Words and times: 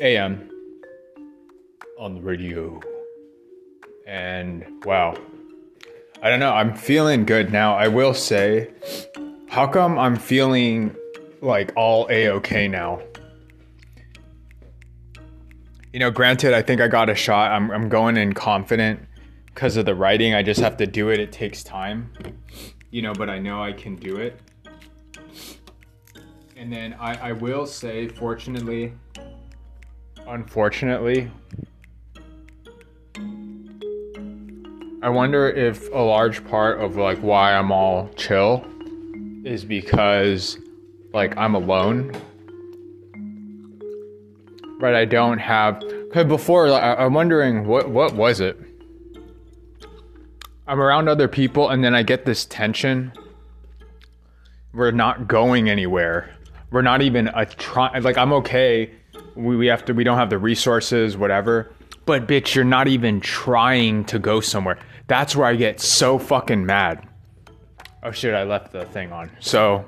AM 0.00 0.48
on 1.98 2.14
the 2.14 2.20
radio. 2.20 2.80
And 4.06 4.84
wow. 4.84 5.16
I 6.22 6.30
don't 6.30 6.40
know. 6.40 6.52
I'm 6.52 6.74
feeling 6.74 7.24
good 7.24 7.52
now. 7.52 7.76
I 7.76 7.88
will 7.88 8.14
say, 8.14 8.70
how 9.48 9.66
come 9.66 9.98
I'm 9.98 10.16
feeling 10.16 10.94
like 11.40 11.72
all 11.76 12.06
a 12.10 12.28
okay 12.28 12.68
now? 12.68 13.00
You 15.92 16.00
know, 16.00 16.10
granted, 16.10 16.54
I 16.54 16.62
think 16.62 16.80
I 16.80 16.88
got 16.88 17.08
a 17.08 17.14
shot. 17.14 17.50
I'm, 17.50 17.70
I'm 17.70 17.88
going 17.88 18.16
in 18.16 18.34
confident 18.34 19.00
because 19.46 19.76
of 19.76 19.86
the 19.86 19.94
writing. 19.94 20.34
I 20.34 20.42
just 20.42 20.60
have 20.60 20.76
to 20.76 20.86
do 20.86 21.08
it. 21.08 21.18
It 21.18 21.32
takes 21.32 21.64
time, 21.64 22.12
you 22.90 23.02
know, 23.02 23.12
but 23.12 23.28
I 23.28 23.38
know 23.38 23.62
I 23.62 23.72
can 23.72 23.96
do 23.96 24.16
it. 24.16 24.40
And 26.56 26.72
then 26.72 26.94
I, 26.94 27.30
I 27.30 27.32
will 27.32 27.66
say, 27.66 28.08
fortunately, 28.08 28.92
unfortunately, 30.28 31.30
I 35.02 35.08
wonder 35.08 35.48
if 35.48 35.92
a 35.92 35.98
large 35.98 36.46
part 36.48 36.80
of 36.80 36.96
like 36.96 37.18
why 37.18 37.54
I'm 37.54 37.72
all 37.72 38.10
chill 38.16 38.64
is 39.44 39.64
because 39.64 40.58
like 41.12 41.36
I'm 41.36 41.54
alone 41.54 42.12
right? 44.78 44.94
I 44.94 45.04
don't 45.04 45.38
have. 45.38 45.82
Cause 46.12 46.24
before, 46.24 46.68
I, 46.68 47.04
am 47.04 47.14
wondering 47.14 47.66
what 47.66 47.90
what 47.90 48.14
was 48.14 48.40
it. 48.40 48.58
I'm 50.66 50.80
around 50.80 51.08
other 51.08 51.28
people, 51.28 51.68
and 51.70 51.82
then 51.82 51.94
I 51.94 52.02
get 52.02 52.24
this 52.24 52.44
tension. 52.44 53.12
We're 54.72 54.90
not 54.90 55.28
going 55.28 55.68
anywhere. 55.68 56.34
We're 56.70 56.82
not 56.82 57.02
even 57.02 57.28
a 57.28 57.46
try. 57.46 57.98
Like 57.98 58.18
I'm 58.18 58.32
okay. 58.34 58.92
We 59.38 59.56
we 59.56 59.66
have 59.68 59.84
to. 59.84 59.92
We 59.94 60.02
don't 60.02 60.18
have 60.18 60.30
the 60.30 60.38
resources, 60.38 61.16
whatever. 61.16 61.72
But 62.06 62.26
bitch, 62.26 62.56
you're 62.56 62.64
not 62.64 62.88
even 62.88 63.20
trying 63.20 64.04
to 64.06 64.18
go 64.18 64.40
somewhere. 64.40 64.78
That's 65.06 65.36
where 65.36 65.46
I 65.46 65.54
get 65.54 65.80
so 65.80 66.18
fucking 66.18 66.66
mad. 66.66 67.06
Oh 68.02 68.10
shit! 68.10 68.34
I 68.34 68.42
left 68.42 68.72
the 68.72 68.84
thing 68.86 69.12
on. 69.12 69.30
So. 69.38 69.84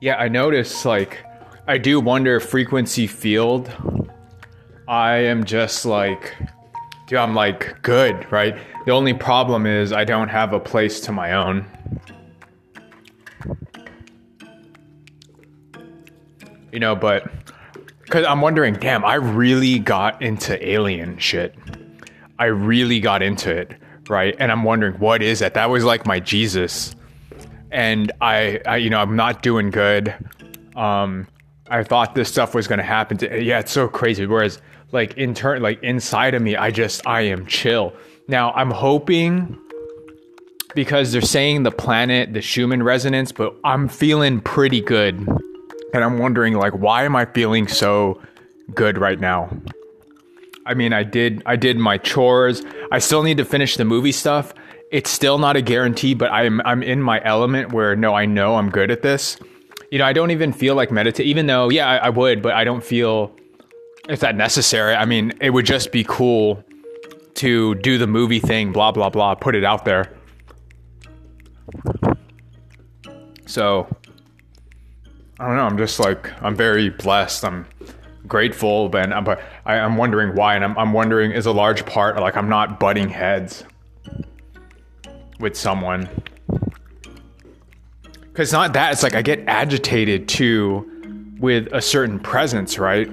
Yeah, 0.00 0.16
I 0.16 0.28
noticed 0.28 0.86
like 0.86 1.18
I 1.68 1.76
do 1.76 2.00
wonder 2.00 2.40
frequency 2.40 3.06
field. 3.06 3.70
I 4.88 5.16
am 5.16 5.44
just 5.44 5.84
like, 5.84 6.34
dude, 7.06 7.18
I'm 7.18 7.34
like 7.34 7.82
good, 7.82 8.32
right? 8.32 8.56
The 8.86 8.92
only 8.92 9.12
problem 9.12 9.66
is 9.66 9.92
I 9.92 10.04
don't 10.04 10.28
have 10.28 10.54
a 10.54 10.60
place 10.60 11.00
to 11.02 11.12
my 11.12 11.34
own. 11.34 11.66
You 16.72 16.80
know, 16.80 16.94
but 16.94 17.30
because 18.02 18.26
I'm 18.26 18.40
wondering, 18.40 18.74
damn, 18.74 19.04
I 19.04 19.14
really 19.14 19.78
got 19.78 20.20
into 20.22 20.68
alien 20.68 21.18
shit. 21.18 21.54
I 22.38 22.46
really 22.46 23.00
got 23.00 23.22
into 23.22 23.54
it, 23.54 23.74
right? 24.08 24.34
And 24.38 24.50
I'm 24.50 24.64
wondering, 24.64 24.94
what 24.94 25.22
is 25.22 25.42
it? 25.42 25.54
That 25.54 25.70
was 25.70 25.84
like 25.84 26.06
my 26.06 26.20
Jesus. 26.20 26.94
And 27.70 28.10
I, 28.20 28.60
I 28.66 28.76
you 28.78 28.90
know, 28.90 28.98
I'm 28.98 29.14
not 29.14 29.42
doing 29.42 29.70
good. 29.70 30.14
Um, 30.74 31.26
I 31.70 31.84
thought 31.84 32.14
this 32.14 32.28
stuff 32.28 32.54
was 32.54 32.66
to 32.78 32.84
happen 32.84 33.16
to 33.18 33.42
yeah 33.42 33.60
it's 33.60 33.70
so 33.70 33.88
crazy 33.88 34.26
whereas 34.26 34.60
like 34.90 35.16
in 35.16 35.34
turn 35.34 35.62
like 35.62 35.80
inside 35.82 36.34
of 36.34 36.42
me 36.42 36.56
I 36.56 36.70
just 36.72 37.06
I 37.06 37.22
am 37.22 37.46
chill 37.46 37.94
now 38.26 38.52
I'm 38.52 38.72
hoping 38.72 39.56
because 40.74 41.12
they're 41.12 41.22
saying 41.22 41.62
the 41.62 41.70
planet 41.70 42.34
the 42.34 42.42
Schumann 42.42 42.82
resonance 42.82 43.30
but 43.30 43.54
I'm 43.62 43.88
feeling 43.88 44.40
pretty 44.40 44.80
good 44.80 45.26
and 45.92 46.04
I'm 46.04 46.18
wondering 46.18 46.54
like 46.54 46.72
why 46.72 47.04
am 47.04 47.16
I 47.16 47.24
feeling 47.24 47.68
so 47.68 48.20
good 48.74 48.98
right 48.98 49.18
now 49.18 49.50
I 50.66 50.74
mean 50.74 50.92
I 50.92 51.02
did 51.02 51.42
I 51.46 51.56
did 51.56 51.76
my 51.76 51.98
chores 51.98 52.62
I 52.92 52.98
still 52.98 53.22
need 53.22 53.38
to 53.38 53.44
finish 53.44 53.76
the 53.76 53.84
movie 53.84 54.12
stuff 54.12 54.54
it's 54.90 55.10
still 55.10 55.38
not 55.38 55.56
a 55.56 55.62
guarantee 55.62 56.14
but 56.14 56.30
I'm 56.32 56.60
I'm 56.64 56.82
in 56.82 57.02
my 57.02 57.20
element 57.24 57.72
where 57.72 57.96
no 57.96 58.14
I 58.14 58.26
know 58.26 58.56
I'm 58.56 58.70
good 58.70 58.90
at 58.90 59.02
this 59.02 59.38
you 59.90 59.98
know, 59.98 60.04
I 60.04 60.12
don't 60.12 60.30
even 60.30 60.52
feel 60.52 60.74
like 60.74 60.90
meditate, 60.90 61.26
even 61.26 61.46
though, 61.46 61.68
yeah, 61.68 61.88
I, 61.88 61.96
I 61.96 62.08
would, 62.10 62.42
but 62.42 62.52
I 62.52 62.64
don't 62.64 62.82
feel 62.82 63.34
if 64.08 64.20
that 64.20 64.36
necessary. 64.36 64.94
I 64.94 65.04
mean, 65.04 65.32
it 65.40 65.50
would 65.50 65.66
just 65.66 65.90
be 65.90 66.04
cool 66.04 66.64
to 67.34 67.74
do 67.76 67.98
the 67.98 68.06
movie 68.06 68.38
thing, 68.38 68.72
blah, 68.72 68.92
blah, 68.92 69.10
blah, 69.10 69.34
put 69.34 69.56
it 69.56 69.64
out 69.64 69.84
there. 69.84 70.12
So, 73.46 73.88
I 75.40 75.46
don't 75.46 75.56
know. 75.56 75.64
I'm 75.64 75.78
just 75.78 75.98
like, 75.98 76.30
I'm 76.42 76.54
very 76.54 76.90
blessed. 76.90 77.46
I'm 77.46 77.64
grateful, 78.26 78.90
but 78.90 79.10
I'm, 79.10 79.26
I, 79.64 79.76
am 79.76 79.96
wondering 79.96 80.36
why. 80.36 80.54
And 80.54 80.62
I'm, 80.62 80.76
I'm 80.76 80.92
wondering, 80.92 81.32
is 81.32 81.46
a 81.46 81.52
large 81.52 81.86
part 81.86 82.16
like 82.18 82.36
I'm 82.36 82.50
not 82.50 82.78
butting 82.78 83.08
heads 83.08 83.64
with 85.38 85.56
someone 85.56 86.10
because 88.24 88.52
not 88.52 88.74
that 88.74 88.92
it's 88.92 89.02
like 89.02 89.14
I 89.14 89.22
get 89.22 89.42
agitated 89.46 90.28
too 90.28 90.86
with 91.38 91.68
a 91.72 91.80
certain 91.80 92.20
presence, 92.20 92.78
right? 92.78 93.08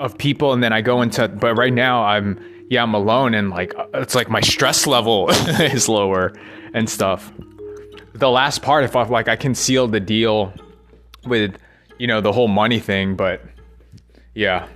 Of 0.00 0.16
people, 0.16 0.54
and 0.54 0.62
then 0.62 0.72
I 0.72 0.80
go 0.80 1.02
into. 1.02 1.28
But 1.28 1.54
right 1.56 1.72
now, 1.72 2.02
I'm 2.02 2.40
yeah, 2.70 2.82
I'm 2.82 2.94
alone, 2.94 3.34
and 3.34 3.50
like 3.50 3.74
it's 3.92 4.14
like 4.14 4.30
my 4.30 4.40
stress 4.40 4.86
level 4.86 5.28
is 5.30 5.86
lower 5.86 6.32
and 6.72 6.88
stuff. 6.88 7.30
The 8.18 8.30
last 8.30 8.62
part, 8.62 8.84
if 8.84 8.96
I 8.96 9.02
like, 9.04 9.28
I 9.28 9.36
can 9.36 9.54
seal 9.54 9.86
the 9.88 10.00
deal 10.00 10.52
with 11.24 11.56
you 11.98 12.06
know 12.06 12.20
the 12.20 12.32
whole 12.32 12.48
money 12.48 12.80
thing, 12.80 13.16
but 13.16 13.42
yeah. 14.34 14.68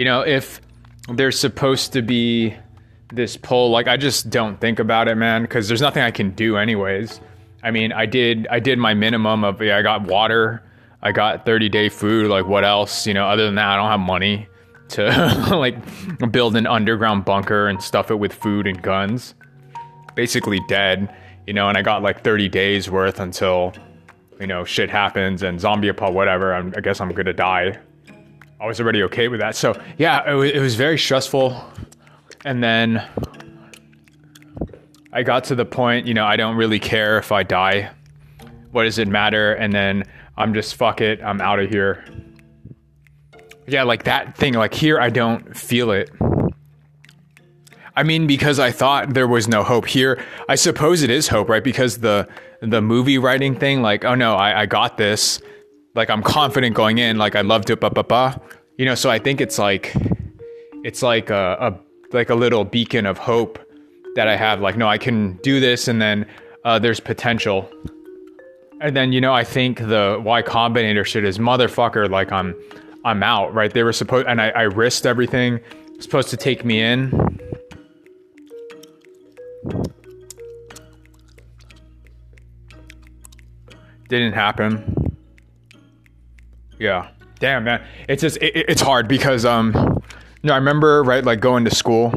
you 0.00 0.06
know, 0.06 0.22
if 0.22 0.62
there's 1.10 1.38
supposed 1.38 1.92
to 1.92 2.00
be 2.00 2.56
this 3.12 3.36
pull, 3.36 3.70
like 3.70 3.86
I 3.86 3.98
just 3.98 4.30
don't 4.30 4.58
think 4.58 4.78
about 4.78 5.08
it, 5.08 5.16
man, 5.16 5.42
because 5.42 5.68
there's 5.68 5.82
nothing 5.82 6.02
I 6.02 6.10
can 6.10 6.30
do 6.30 6.56
anyways. 6.56 7.20
I 7.62 7.70
mean, 7.70 7.92
I 7.92 8.06
did 8.06 8.46
I 8.50 8.60
did 8.60 8.78
my 8.78 8.94
minimum 8.94 9.44
of 9.44 9.60
yeah, 9.60 9.76
I 9.76 9.82
got 9.82 10.06
water, 10.06 10.62
I 11.02 11.12
got 11.12 11.44
30 11.44 11.68
day 11.68 11.90
food, 11.90 12.30
like 12.30 12.46
what 12.46 12.64
else? 12.64 13.06
You 13.06 13.12
know, 13.12 13.26
other 13.26 13.44
than 13.44 13.56
that, 13.56 13.68
I 13.68 13.76
don't 13.76 13.90
have 13.90 14.00
money 14.00 14.48
to 14.90 15.06
like 15.56 15.76
build 16.32 16.56
an 16.56 16.66
underground 16.66 17.24
bunker 17.24 17.68
and 17.68 17.82
stuff 17.82 18.10
it 18.10 18.18
with 18.18 18.32
food 18.32 18.66
and 18.66 18.80
guns. 18.82 19.34
Basically 20.14 20.60
dead, 20.68 21.14
you 21.46 21.52
know, 21.52 21.68
and 21.68 21.78
I 21.78 21.82
got 21.82 22.02
like 22.02 22.24
30 22.24 22.48
days 22.48 22.90
worth 22.90 23.20
until 23.20 23.72
you 24.38 24.46
know 24.46 24.64
shit 24.64 24.90
happens 24.90 25.42
and 25.42 25.60
zombie 25.60 25.88
apocalypse 25.88 26.16
whatever. 26.16 26.54
I'm, 26.54 26.72
I 26.76 26.80
guess 26.80 27.00
I'm 27.00 27.12
gonna 27.12 27.32
die 27.32 27.78
I 28.60 28.66
was 28.66 28.78
already 28.78 29.02
okay 29.04 29.28
with 29.28 29.40
that. 29.40 29.56
So 29.56 29.80
yeah, 29.96 30.30
it 30.30 30.34
was, 30.34 30.50
it 30.50 30.60
was 30.60 30.74
very 30.74 30.98
stressful. 30.98 31.58
And 32.44 32.62
then 32.62 33.02
I 35.12 35.22
got 35.22 35.44
to 35.44 35.54
the 35.54 35.64
point, 35.64 36.06
you 36.06 36.12
know, 36.12 36.26
I 36.26 36.36
don't 36.36 36.56
really 36.56 36.78
care 36.78 37.18
if 37.18 37.32
I 37.32 37.42
die. 37.42 37.90
What 38.72 38.84
does 38.84 38.98
it 38.98 39.08
matter? 39.08 39.54
And 39.54 39.72
then 39.72 40.04
I'm 40.36 40.52
just 40.52 40.74
fuck 40.74 41.00
it. 41.00 41.22
I'm 41.22 41.40
out 41.40 41.58
of 41.58 41.70
here. 41.70 42.04
Yeah, 43.70 43.84
like 43.84 44.02
that 44.04 44.36
thing. 44.36 44.54
Like 44.54 44.74
here, 44.74 44.98
I 44.98 45.10
don't 45.10 45.56
feel 45.56 45.92
it. 45.92 46.10
I 47.94 48.02
mean, 48.02 48.26
because 48.26 48.58
I 48.58 48.72
thought 48.72 49.14
there 49.14 49.28
was 49.28 49.46
no 49.46 49.62
hope 49.62 49.86
here. 49.86 50.20
I 50.48 50.56
suppose 50.56 51.02
it 51.02 51.10
is 51.10 51.28
hope, 51.28 51.48
right? 51.48 51.62
Because 51.62 51.98
the 51.98 52.28
the 52.60 52.82
movie 52.82 53.16
writing 53.16 53.54
thing, 53.54 53.80
like, 53.80 54.04
oh 54.04 54.14
no, 54.14 54.34
I, 54.34 54.62
I 54.62 54.66
got 54.66 54.96
this 54.98 55.40
like 55.94 56.10
I'm 56.10 56.22
confident 56.22 56.74
going 56.74 56.98
in, 56.98 57.16
like 57.16 57.36
I 57.36 57.42
love 57.42 57.64
to 57.66 57.76
ba 57.76 57.90
ba 57.90 58.02
ba. 58.02 58.40
You 58.76 58.86
know, 58.86 58.96
so 58.96 59.08
I 59.08 59.18
think 59.18 59.40
it's 59.40 59.58
like 59.58 59.94
it's 60.82 61.02
like 61.02 61.30
a, 61.30 61.56
a 61.60 62.14
like 62.14 62.30
a 62.30 62.34
little 62.34 62.64
beacon 62.64 63.06
of 63.06 63.18
hope 63.18 63.58
that 64.16 64.26
I 64.26 64.36
have. 64.36 64.60
Like, 64.60 64.76
no, 64.76 64.88
I 64.88 64.98
can 64.98 65.34
do 65.42 65.60
this, 65.60 65.86
and 65.86 66.02
then 66.02 66.26
uh, 66.64 66.80
there's 66.80 66.98
potential. 66.98 67.70
And 68.80 68.96
then 68.96 69.12
you 69.12 69.20
know, 69.20 69.32
I 69.32 69.44
think 69.44 69.78
the 69.78 70.20
Y 70.24 70.42
Combinator 70.42 71.04
shit 71.04 71.24
is 71.24 71.38
motherfucker. 71.38 72.10
Like 72.10 72.32
I'm 72.32 72.54
I'm 73.04 73.22
out, 73.22 73.54
right? 73.54 73.72
They 73.72 73.82
were 73.82 73.92
supposed, 73.92 74.26
and 74.26 74.40
I, 74.40 74.50
I 74.50 74.62
risked 74.62 75.06
everything. 75.06 75.60
Supposed 76.00 76.30
to 76.30 76.36
take 76.36 76.64
me 76.64 76.80
in. 76.80 77.10
Didn't 84.08 84.32
happen. 84.32 85.16
Yeah. 86.78 87.10
Damn, 87.38 87.64
man. 87.64 87.84
It's 88.08 88.22
just 88.22 88.38
it, 88.38 88.66
it's 88.68 88.82
hard 88.82 89.08
because 89.08 89.44
um, 89.44 89.72
you 90.42 90.48
know, 90.48 90.54
I 90.54 90.56
remember 90.56 91.02
right 91.02 91.24
like 91.24 91.40
going 91.40 91.64
to 91.64 91.74
school. 91.74 92.12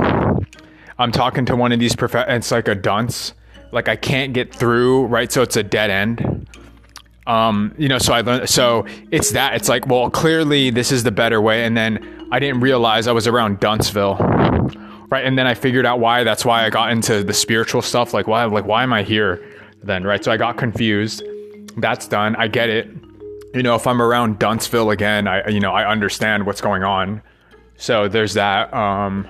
I'm 0.98 1.12
talking 1.12 1.46
to 1.46 1.56
one 1.56 1.72
of 1.72 1.80
these 1.80 1.96
prof. 1.96 2.16
It's 2.16 2.52
like 2.52 2.68
a 2.68 2.76
dunce 2.76 3.34
like 3.74 3.90
I 3.90 3.96
can't 3.96 4.34
get 4.34 4.54
through, 4.54 5.08
right? 5.08 5.32
So 5.32 5.42
it's 5.42 5.58
a 5.58 5.64
dead 5.64 5.90
end. 5.90 6.33
Um, 7.26 7.74
you 7.78 7.88
know, 7.88 8.00
so 8.00 8.14
I 8.14 8.22
learned 8.22 8.50
so 8.50 8.86
it's 9.12 9.32
that 9.32 9.56
it's 9.56 9.70
like, 9.70 9.88
well, 9.88 10.10
clearly 10.10 10.70
this 10.70 10.92
is 10.92 11.04
the 11.04 11.12
better 11.12 11.42
way. 11.42 11.66
And 11.66 11.76
then 11.78 12.28
I 12.32 12.40
didn't 12.40 12.60
realize 12.60 13.08
I 13.08 13.12
was 13.12 13.28
around 13.28 13.60
Duntsville. 13.60 14.20
Right. 15.10 15.24
And 15.24 15.38
then 15.38 15.46
I 15.46 15.54
figured 15.54 15.86
out 15.86 16.00
why 16.00 16.24
that's 16.24 16.44
why 16.44 16.66
I 16.66 16.70
got 16.70 16.92
into 16.92 17.24
the 17.24 17.34
spiritual 17.34 17.82
stuff. 17.82 18.14
Like 18.14 18.28
why 18.28 18.44
like 18.46 18.66
why 18.66 18.84
am 18.84 18.92
I 18.92 19.04
here 19.04 19.46
then? 19.84 20.04
Right. 20.04 20.24
So 20.24 20.32
I 20.32 20.38
got 20.38 20.58
confused. 20.58 21.24
That's 21.78 22.08
done. 22.08 22.36
I 22.36 22.48
get 22.48 22.70
it. 22.70 22.90
You 23.54 23.62
know, 23.62 23.76
if 23.76 23.86
I'm 23.86 24.02
around 24.02 24.40
Duntsville 24.40 24.92
again, 24.92 25.28
I 25.28 25.48
you 25.48 25.60
know, 25.60 25.72
I 25.72 25.90
understand 25.90 26.46
what's 26.46 26.62
going 26.62 26.84
on. 26.84 27.22
So 27.78 28.08
there's 28.08 28.34
that. 28.34 28.74
Um 28.74 29.28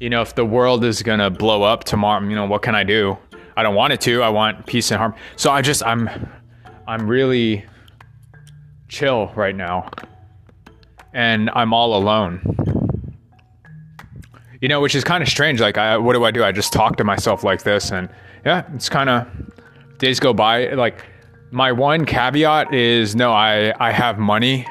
you 0.00 0.08
know, 0.10 0.22
if 0.22 0.34
the 0.34 0.44
world 0.44 0.84
is 0.84 1.02
gonna 1.02 1.30
blow 1.30 1.62
up 1.62 1.84
tomorrow, 1.84 2.22
you 2.22 2.36
know, 2.36 2.46
what 2.46 2.62
can 2.62 2.74
I 2.74 2.84
do? 2.84 3.18
I 3.56 3.62
don't 3.62 3.74
want 3.74 3.92
it 3.92 4.00
to. 4.02 4.22
I 4.22 4.28
want 4.28 4.66
peace 4.66 4.90
and 4.90 4.98
harm. 4.98 5.14
So 5.36 5.50
I 5.50 5.62
just 5.62 5.84
I'm 5.84 6.08
I'm 6.86 7.06
really 7.06 7.64
chill 8.88 9.32
right 9.34 9.54
now. 9.54 9.90
And 11.12 11.50
I'm 11.54 11.72
all 11.72 11.96
alone. 11.96 12.40
You 14.60 14.68
know, 14.68 14.80
which 14.80 14.94
is 14.94 15.04
kind 15.04 15.22
of 15.22 15.28
strange. 15.28 15.60
Like 15.60 15.78
I 15.78 15.96
what 15.96 16.14
do 16.14 16.24
I 16.24 16.30
do? 16.30 16.42
I 16.42 16.52
just 16.52 16.72
talk 16.72 16.96
to 16.96 17.04
myself 17.04 17.44
like 17.44 17.62
this 17.62 17.92
and 17.92 18.08
yeah, 18.44 18.64
it's 18.74 18.88
kind 18.88 19.08
of 19.08 19.26
days 19.98 20.20
go 20.20 20.34
by 20.34 20.72
like 20.72 21.04
my 21.50 21.70
one 21.70 22.04
caveat 22.04 22.74
is 22.74 23.14
no, 23.14 23.32
I 23.32 23.72
I 23.78 23.92
have 23.92 24.18
money 24.18 24.66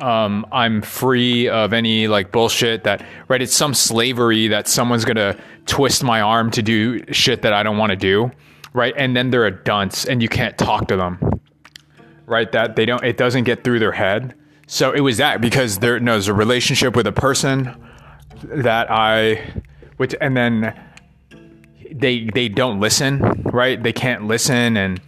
um, 0.00 0.46
I'm 0.52 0.82
free 0.82 1.48
of 1.48 1.72
any 1.72 2.08
like 2.08 2.32
bullshit 2.32 2.84
that 2.84 3.04
right. 3.28 3.42
It's 3.42 3.54
some 3.54 3.74
slavery 3.74 4.48
that 4.48 4.68
someone's 4.68 5.04
gonna 5.04 5.36
twist 5.66 6.02
my 6.04 6.20
arm 6.20 6.50
to 6.52 6.62
do 6.62 7.02
shit 7.12 7.42
that 7.42 7.52
I 7.52 7.62
don't 7.62 7.78
want 7.78 7.90
to 7.90 7.96
do, 7.96 8.30
right? 8.72 8.94
And 8.96 9.16
then 9.16 9.30
they're 9.30 9.46
a 9.46 9.64
dunce, 9.64 10.04
and 10.04 10.22
you 10.22 10.28
can't 10.28 10.56
talk 10.56 10.88
to 10.88 10.96
them, 10.96 11.40
right? 12.26 12.50
That 12.52 12.76
they 12.76 12.86
don't. 12.86 13.02
It 13.04 13.16
doesn't 13.16 13.44
get 13.44 13.64
through 13.64 13.78
their 13.80 13.92
head. 13.92 14.34
So 14.66 14.92
it 14.92 15.00
was 15.00 15.16
that 15.16 15.40
because 15.40 15.78
there 15.78 15.98
no, 15.98 16.12
there's 16.12 16.28
a 16.28 16.34
relationship 16.34 16.94
with 16.94 17.06
a 17.06 17.12
person 17.12 17.74
that 18.42 18.90
I, 18.90 19.62
which 19.96 20.14
and 20.20 20.36
then 20.36 20.74
they 21.90 22.28
they 22.32 22.48
don't 22.48 22.80
listen, 22.80 23.42
right? 23.46 23.82
They 23.82 23.92
can't 23.92 24.26
listen 24.26 24.76
and 24.76 25.00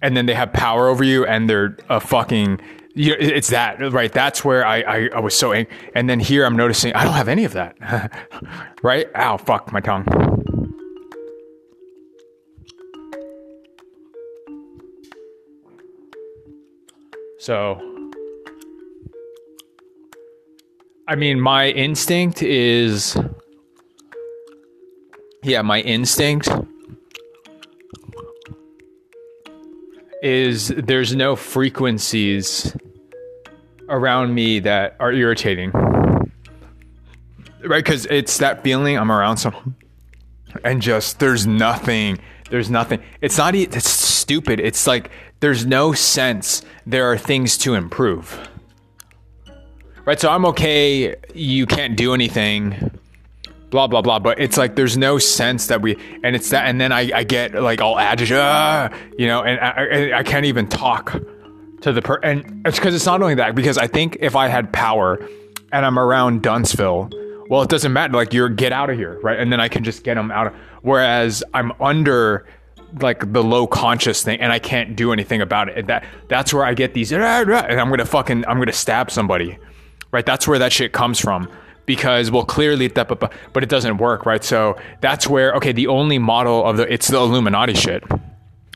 and 0.00 0.16
then 0.16 0.26
they 0.26 0.34
have 0.34 0.52
power 0.52 0.88
over 0.88 1.02
you 1.02 1.26
and 1.26 1.50
they're 1.50 1.76
a 1.88 2.00
fucking 2.00 2.60
you 2.94 3.14
it's 3.18 3.50
that 3.50 3.80
right. 3.92 4.12
That's 4.12 4.44
where 4.44 4.66
I, 4.66 4.80
I, 4.80 5.08
I 5.14 5.20
was 5.20 5.34
so 5.34 5.52
angry. 5.52 5.74
And 5.94 6.08
then 6.08 6.20
here 6.20 6.44
I'm 6.44 6.56
noticing 6.56 6.92
I 6.94 7.04
don't 7.04 7.14
have 7.14 7.28
any 7.28 7.44
of 7.44 7.52
that. 7.52 7.76
right? 8.82 9.06
Ow, 9.14 9.36
fuck 9.36 9.72
my 9.72 9.80
tongue. 9.80 10.06
So, 17.38 17.80
I 21.06 21.14
mean, 21.14 21.40
my 21.40 21.70
instinct 21.70 22.42
is, 22.42 23.16
yeah, 25.42 25.62
my 25.62 25.80
instinct 25.80 26.48
is 30.22 30.68
there's 30.68 31.14
no 31.14 31.36
frequencies 31.36 32.76
around 33.88 34.34
me 34.34 34.60
that 34.60 34.96
are 35.00 35.12
irritating. 35.12 35.70
Right? 37.60 37.84
Because 37.84 38.06
it's 38.06 38.38
that 38.38 38.62
feeling 38.62 38.96
I'm 38.98 39.10
around 39.10 39.38
someone 39.38 39.74
and 40.64 40.80
just 40.82 41.18
there's 41.18 41.46
nothing. 41.46 42.18
There's 42.50 42.70
nothing. 42.70 43.02
It's 43.20 43.38
not, 43.38 43.54
it's 43.54 43.88
stupid. 43.88 44.60
It's 44.60 44.86
like 44.86 45.10
there's 45.40 45.66
no 45.66 45.92
sense 45.92 46.62
there 46.86 47.10
are 47.10 47.18
things 47.18 47.58
to 47.58 47.74
improve. 47.74 48.48
Right? 50.04 50.18
So 50.18 50.30
I'm 50.30 50.46
okay. 50.46 51.16
You 51.34 51.66
can't 51.66 51.96
do 51.96 52.14
anything 52.14 52.98
blah 53.70 53.86
blah 53.86 54.02
blah. 54.02 54.18
But 54.18 54.40
it's 54.40 54.56
like 54.56 54.76
there's 54.76 54.96
no 54.96 55.18
sense 55.18 55.66
that 55.68 55.82
we 55.82 55.96
and 56.22 56.34
it's 56.34 56.50
that 56.50 56.66
and 56.66 56.80
then 56.80 56.92
i, 56.92 57.10
I 57.14 57.24
get 57.24 57.54
like 57.54 57.80
all 57.80 57.98
agitated 57.98 58.92
you 59.18 59.26
know 59.26 59.42
and 59.42 59.60
I, 59.60 60.18
I 60.18 60.22
can't 60.22 60.46
even 60.46 60.68
talk 60.68 61.12
to 61.82 61.92
the 61.92 62.02
per 62.02 62.16
and 62.22 62.66
it's 62.66 62.78
because 62.78 62.94
it's 62.94 63.06
not 63.06 63.22
only 63.22 63.36
that 63.36 63.54
because 63.54 63.78
i 63.78 63.86
think 63.86 64.16
if 64.20 64.36
i 64.36 64.48
had 64.48 64.72
power 64.72 65.18
and 65.72 65.86
i'm 65.86 65.98
around 65.98 66.42
duntsville 66.42 67.12
well 67.48 67.62
it 67.62 67.70
doesn't 67.70 67.92
matter. 67.92 68.12
Like 68.12 68.34
you're 68.34 68.48
get 68.48 68.72
out 68.72 68.90
of 68.90 68.96
here 68.96 69.18
right? 69.22 69.38
And 69.38 69.52
then 69.52 69.60
i 69.60 69.68
can 69.68 69.84
just 69.84 70.02
get 70.02 70.14
them 70.14 70.30
out 70.30 70.48
of 70.48 70.54
whereas 70.82 71.42
i'm 71.54 71.72
under 71.80 72.46
like 73.02 73.32
the 73.32 73.42
low 73.42 73.66
conscious 73.66 74.22
thing 74.22 74.40
and 74.40 74.50
i 74.50 74.58
can't 74.58 74.96
do 74.96 75.12
anything 75.12 75.40
about 75.42 75.68
it. 75.68 75.78
And 75.78 75.88
that 75.88 76.04
that's 76.28 76.52
where 76.54 76.64
i 76.64 76.74
get 76.74 76.94
these 76.94 77.12
and 77.12 77.22
i'm 77.22 77.90
gonna 77.90 78.04
fucking 78.04 78.44
i'm 78.46 78.58
gonna 78.58 78.72
stab 78.72 79.10
somebody 79.10 79.58
right? 80.10 80.24
That's 80.24 80.48
where 80.48 80.58
that 80.58 80.72
shit 80.72 80.92
comes 80.92 81.18
from 81.20 81.48
because 81.88 82.30
well 82.30 82.44
clearly 82.44 82.86
but 82.86 83.62
it 83.62 83.68
doesn't 83.68 83.96
work 83.96 84.26
right? 84.26 84.44
So 84.44 84.76
that's 85.00 85.26
where 85.26 85.54
okay 85.54 85.72
the 85.72 85.86
only 85.86 86.18
model 86.18 86.64
of 86.64 86.76
the 86.76 86.92
it's 86.92 87.08
the 87.08 87.16
illuminati 87.16 87.74
shit. 87.74 88.04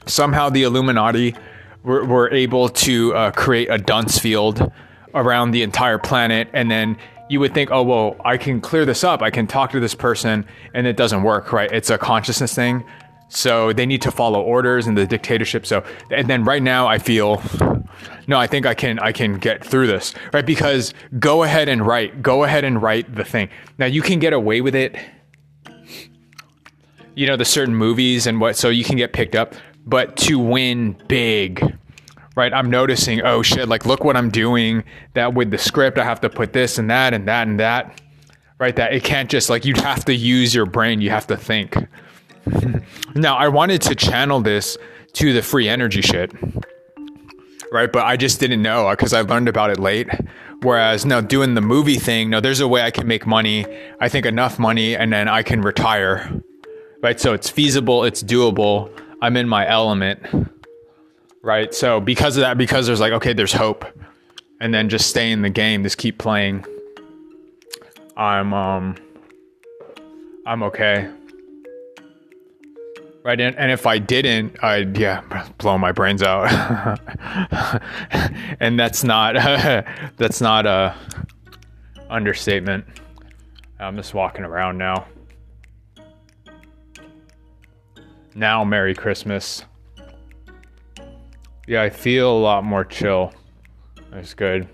Somehow 0.07 0.49
the 0.49 0.63
illuminati 0.63 1.37
were, 1.85 2.05
were 2.05 2.33
able 2.33 2.71
to 2.71 3.15
uh, 3.15 3.31
create 3.33 3.69
a 3.71 3.77
dunce 3.77 4.19
field 4.19 4.73
around 5.15 5.51
the 5.51 5.63
entire 5.63 5.99
planet 5.99 6.49
and 6.55 6.71
then 6.71 6.97
you 7.29 7.39
would 7.39 7.53
think 7.53 7.71
oh 7.71 7.83
well 7.83 8.17
i 8.25 8.39
can 8.39 8.63
clear 8.63 8.87
this 8.87 9.05
up 9.05 9.21
i 9.21 9.31
can 9.31 9.47
talk 9.47 9.71
to 9.73 9.79
this 9.79 9.95
person 9.95 10.47
and 10.73 10.87
it 10.87 10.97
doesn't 10.97 11.23
work 11.23 11.53
right? 11.53 11.71
It's 11.71 11.91
a 11.91 11.99
consciousness 11.99 12.55
thing 12.55 12.83
so 13.35 13.73
they 13.73 13.87
need 13.87 14.03
to 14.03 14.11
follow 14.11 14.43
orders 14.43 14.87
and 14.87 14.97
the 14.97 15.07
dictatorship. 15.07 15.65
So 15.65 15.83
and 16.11 16.29
then 16.29 16.45
right 16.45 16.63
now 16.63 16.87
I 16.87 16.99
feel 16.99 17.43
no, 18.27 18.39
I 18.39 18.47
think 18.47 18.67
I 18.67 18.75
can 18.75 18.99
I 18.99 19.13
can 19.13 19.39
get 19.39 19.65
through 19.65 19.87
this. 19.87 20.15
Right? 20.33 20.45
Because 20.45 20.93
go 21.19 21.43
ahead 21.43 21.69
and 21.69 21.87
write. 21.87 22.23
Go 22.23 22.45
ahead 22.45 22.65
and 22.65 22.81
write 22.83 23.15
the 23.15 23.25
thing. 23.25 23.49
Now 23.79 23.87
you 23.87 24.03
can 24.03 24.19
get 24.19 24.33
away 24.33 24.61
with 24.61 24.75
it. 24.75 24.97
You 27.15 27.27
know, 27.27 27.37
the 27.37 27.45
certain 27.45 27.75
movies 27.75 28.27
and 28.27 28.41
what 28.41 28.57
so 28.57 28.69
you 28.69 28.85
can 28.85 28.97
get 28.97 29.13
picked 29.13 29.35
up, 29.35 29.55
but 29.87 30.17
to 30.19 30.39
win 30.39 30.97
big 31.09 31.79
right 32.35 32.55
i'm 32.55 32.71
noticing 32.71 33.21
oh 33.21 33.43
shit 33.43 33.69
like 33.69 33.85
look 33.85 34.05
what 34.05 34.17
i'm 34.17 34.31
doing 34.31 34.83
that 35.13 35.35
with 35.35 35.51
the 35.51 35.59
script 35.59 35.99
i 35.99 36.05
have 36.05 36.19
to 36.19 36.31
put 36.31 36.55
this 36.55 36.79
and 36.79 36.89
that 36.89 37.13
and 37.13 37.29
that 37.29 37.47
and 37.47 37.61
that 37.61 38.01
right 38.59 38.77
that 38.77 38.95
it 38.95 39.05
can't 39.05 39.29
just 39.29 39.51
like 39.51 39.67
you 39.67 39.75
have 39.75 40.03
to 40.03 40.15
use 40.15 40.55
your 40.55 40.65
brain 40.65 41.03
you 41.03 41.11
have 41.11 41.27
to 41.27 41.37
think 41.37 41.77
now, 43.15 43.37
I 43.37 43.49
wanted 43.49 43.83
to 43.83 43.95
channel 43.95 44.41
this 44.41 44.77
to 45.15 45.33
the 45.33 45.43
free 45.43 45.69
energy 45.69 46.01
shit, 46.01 46.33
right? 47.71 47.91
But 47.93 48.07
I 48.07 48.17
just 48.17 48.41
didn't 48.41 48.63
know 48.63 48.91
because 48.91 49.13
I 49.13 49.23
learned 49.23 49.49
about 49.49 49.71
it 49.71 49.79
late. 49.79 50.09
Whereas, 50.63 51.05
no, 51.05 51.21
doing 51.21 51.55
the 51.55 51.61
movie 51.61 51.97
thing, 51.97 52.31
no, 52.31 52.41
there's 52.41 52.61
a 52.61 52.69
way 52.69 52.83
I 52.83 52.91
can 52.91 53.07
make 53.07 53.27
money. 53.27 53.67
I 54.01 54.09
think 54.09 54.27
enough 54.27 54.59
money, 54.59 54.95
and 54.95 55.13
then 55.13 55.29
I 55.29 55.43
can 55.43 55.61
retire, 55.61 56.31
right? 57.03 57.19
So 57.19 57.33
it's 57.33 57.51
feasible, 57.51 58.05
it's 58.05 58.23
doable. 58.23 58.91
I'm 59.21 59.37
in 59.37 59.49
my 59.49 59.69
element, 59.69 60.21
right? 61.43 61.75
So 61.75 62.01
because 62.01 62.37
of 62.37 62.43
that, 62.43 62.59
because 62.59 62.87
there's 62.87 63.01
like, 63.01 63.13
okay, 63.13 63.33
there's 63.33 63.53
hope, 63.53 63.85
and 64.61 64.73
then 64.73 64.89
just 64.89 65.11
stay 65.11 65.33
in 65.33 65.43
the 65.43 65.51
game, 65.51 65.83
just 65.83 65.99
keep 65.99 66.19
playing. 66.19 66.65
I'm 68.17 68.55
um, 68.55 68.97
I'm 70.47 70.63
okay 70.65 71.11
right 73.23 73.41
and, 73.41 73.57
and 73.57 73.71
if 73.71 73.87
i 73.87 73.99
didn't 73.99 74.63
i'd 74.65 74.97
yeah 74.97 75.47
blow 75.59 75.79
my 75.79 75.93
brains 75.93 76.23
out. 76.23 76.49
And 78.61 78.79
that's 78.79 79.03
not 79.03 79.35
that's 80.17 80.41
not 80.41 80.67
a 80.67 80.95
understatement. 82.09 82.85
I'm 83.81 83.97
just 83.97 84.15
walking 84.15 84.45
around 84.45 84.79
now. 84.79 85.07
Now 88.35 88.63
merry 88.65 88.95
christmas. 88.95 89.65
Yeah 91.67 91.83
i 91.83 91.91
feel 91.91 92.31
a 92.31 92.39
lot 92.39 92.65
more 92.65 92.85
chill. 92.85 93.33
That's 94.11 94.35
good 94.35 94.69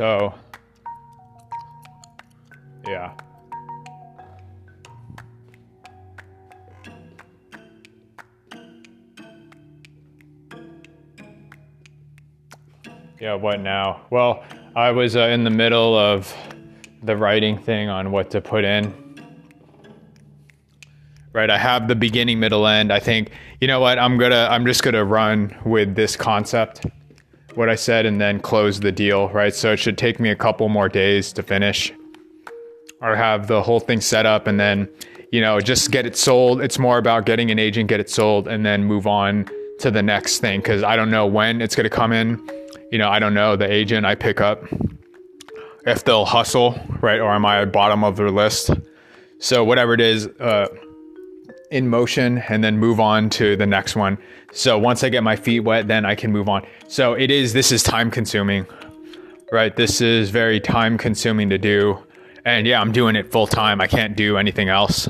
So, 0.00 0.32
yeah. 2.88 3.12
Yeah, 13.20 13.34
what 13.34 13.60
now? 13.60 14.06
Well, 14.08 14.42
I 14.74 14.90
was 14.90 15.16
uh, 15.16 15.24
in 15.24 15.44
the 15.44 15.50
middle 15.50 15.94
of 15.98 16.34
the 17.02 17.14
writing 17.14 17.58
thing 17.58 17.90
on 17.90 18.10
what 18.10 18.30
to 18.30 18.40
put 18.40 18.64
in. 18.64 18.94
Right, 21.34 21.50
I 21.50 21.58
have 21.58 21.88
the 21.88 21.94
beginning, 21.94 22.40
middle, 22.40 22.66
end. 22.66 22.90
I 22.90 23.00
think 23.00 23.32
you 23.60 23.68
know 23.68 23.80
what? 23.80 23.98
I'm 23.98 24.16
gonna, 24.16 24.48
I'm 24.50 24.64
just 24.64 24.82
gonna 24.82 25.04
run 25.04 25.54
with 25.66 25.94
this 25.94 26.16
concept, 26.16 26.86
what 27.54 27.68
I 27.68 27.74
said, 27.74 28.06
and 28.06 28.20
then 28.20 28.40
close 28.40 28.80
the 28.80 28.92
deal. 28.92 29.28
Right, 29.30 29.54
so 29.54 29.72
it 29.72 29.78
should 29.78 29.98
take 29.98 30.20
me 30.20 30.30
a 30.30 30.36
couple 30.36 30.68
more 30.68 30.88
days 30.88 31.32
to 31.34 31.42
finish, 31.42 31.92
or 33.00 33.16
have 33.16 33.46
the 33.46 33.62
whole 33.62 33.80
thing 33.80 34.00
set 34.00 34.26
up, 34.26 34.46
and 34.46 34.58
then 34.58 34.88
you 35.32 35.40
know 35.40 35.60
just 35.60 35.90
get 35.90 36.06
it 36.06 36.16
sold. 36.16 36.60
It's 36.60 36.78
more 36.78 36.98
about 36.98 37.26
getting 37.26 37.50
an 37.50 37.58
agent, 37.58 37.88
get 37.88 38.00
it 38.00 38.10
sold, 38.10 38.48
and 38.48 38.64
then 38.64 38.84
move 38.84 39.06
on 39.06 39.48
to 39.80 39.90
the 39.90 40.02
next 40.02 40.38
thing 40.38 40.60
because 40.60 40.82
I 40.82 40.96
don't 40.96 41.10
know 41.10 41.26
when 41.26 41.60
it's 41.60 41.74
gonna 41.74 41.90
come 41.90 42.12
in. 42.12 42.40
You 42.92 42.98
know, 42.98 43.08
I 43.08 43.18
don't 43.18 43.34
know 43.34 43.56
the 43.56 43.70
agent 43.70 44.04
I 44.04 44.14
pick 44.14 44.40
up 44.40 44.64
if 45.86 46.04
they'll 46.04 46.24
hustle, 46.24 46.78
right? 47.00 47.20
Or 47.20 47.32
am 47.32 47.46
I 47.46 47.62
at 47.62 47.72
bottom 47.72 48.04
of 48.04 48.16
their 48.16 48.30
list? 48.30 48.70
So 49.38 49.64
whatever 49.64 49.94
it 49.94 50.00
is, 50.00 50.26
uh, 50.38 50.66
in 51.70 51.88
motion 51.88 52.38
and 52.48 52.62
then 52.62 52.76
move 52.78 52.98
on 52.98 53.30
to 53.30 53.56
the 53.56 53.66
next 53.66 53.94
one. 53.94 54.18
So 54.52 54.78
once 54.78 55.04
I 55.04 55.08
get 55.08 55.22
my 55.22 55.36
feet 55.36 55.60
wet, 55.60 55.86
then 55.86 56.04
I 56.04 56.14
can 56.14 56.32
move 56.32 56.48
on. 56.48 56.66
So 56.88 57.14
it 57.14 57.30
is, 57.30 57.52
this 57.52 57.70
is 57.70 57.82
time 57.82 58.10
consuming, 58.10 58.66
right? 59.52 59.74
This 59.74 60.00
is 60.00 60.30
very 60.30 60.60
time 60.60 60.98
consuming 60.98 61.48
to 61.50 61.58
do. 61.58 62.04
And 62.44 62.66
yeah, 62.66 62.80
I'm 62.80 62.90
doing 62.90 63.14
it 63.14 63.30
full 63.30 63.46
time. 63.46 63.80
I 63.80 63.86
can't 63.86 64.16
do 64.16 64.36
anything 64.36 64.68
else. 64.68 65.08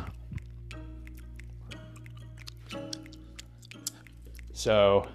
So 4.52 5.09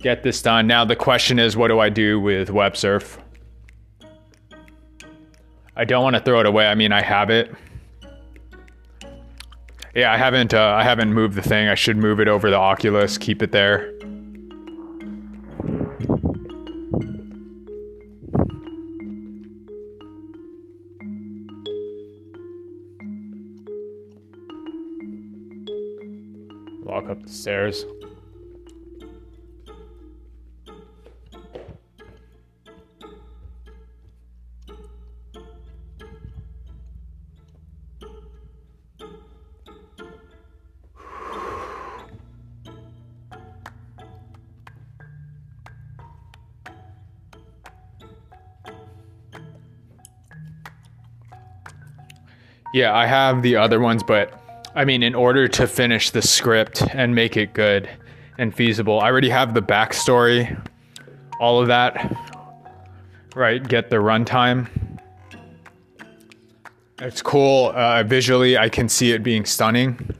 get 0.00 0.24
this 0.24 0.42
done. 0.42 0.66
Now 0.66 0.84
the 0.84 0.96
question 0.96 1.38
is, 1.38 1.56
what 1.56 1.68
do 1.68 1.78
I 1.78 1.88
do 1.88 2.18
with 2.18 2.48
WebSurf? 2.48 3.18
I 5.76 5.84
don't 5.84 6.02
want 6.02 6.16
to 6.16 6.20
throw 6.20 6.40
it 6.40 6.46
away. 6.46 6.66
I 6.66 6.74
mean, 6.74 6.90
I 6.90 7.00
have 7.00 7.30
it. 7.30 7.54
Yeah, 9.94 10.12
I 10.12 10.16
haven't. 10.16 10.54
Uh, 10.54 10.74
I 10.78 10.84
haven't 10.84 11.12
moved 11.12 11.34
the 11.34 11.42
thing. 11.42 11.68
I 11.68 11.74
should 11.74 11.96
move 11.96 12.20
it 12.20 12.28
over 12.28 12.48
the 12.48 12.56
Oculus. 12.56 13.18
Keep 13.18 13.42
it 13.42 13.50
there. 13.50 13.92
Walk 26.84 27.08
up 27.08 27.22
the 27.22 27.32
stairs. 27.32 27.84
Yeah, 52.72 52.94
I 52.94 53.06
have 53.06 53.42
the 53.42 53.56
other 53.56 53.80
ones, 53.80 54.02
but 54.02 54.40
I 54.76 54.84
mean, 54.84 55.02
in 55.02 55.14
order 55.14 55.48
to 55.48 55.66
finish 55.66 56.10
the 56.10 56.22
script 56.22 56.82
and 56.94 57.14
make 57.14 57.36
it 57.36 57.52
good 57.52 57.88
and 58.38 58.54
feasible, 58.54 59.00
I 59.00 59.06
already 59.06 59.30
have 59.30 59.54
the 59.54 59.62
backstory, 59.62 60.56
all 61.40 61.60
of 61.60 61.66
that, 61.66 62.16
right? 63.34 63.66
Get 63.66 63.90
the 63.90 63.96
runtime. 63.96 64.68
It's 67.00 67.22
cool. 67.22 67.72
Uh, 67.74 68.04
visually, 68.04 68.56
I 68.56 68.68
can 68.68 68.88
see 68.88 69.10
it 69.12 69.22
being 69.22 69.44
stunning. 69.44 70.14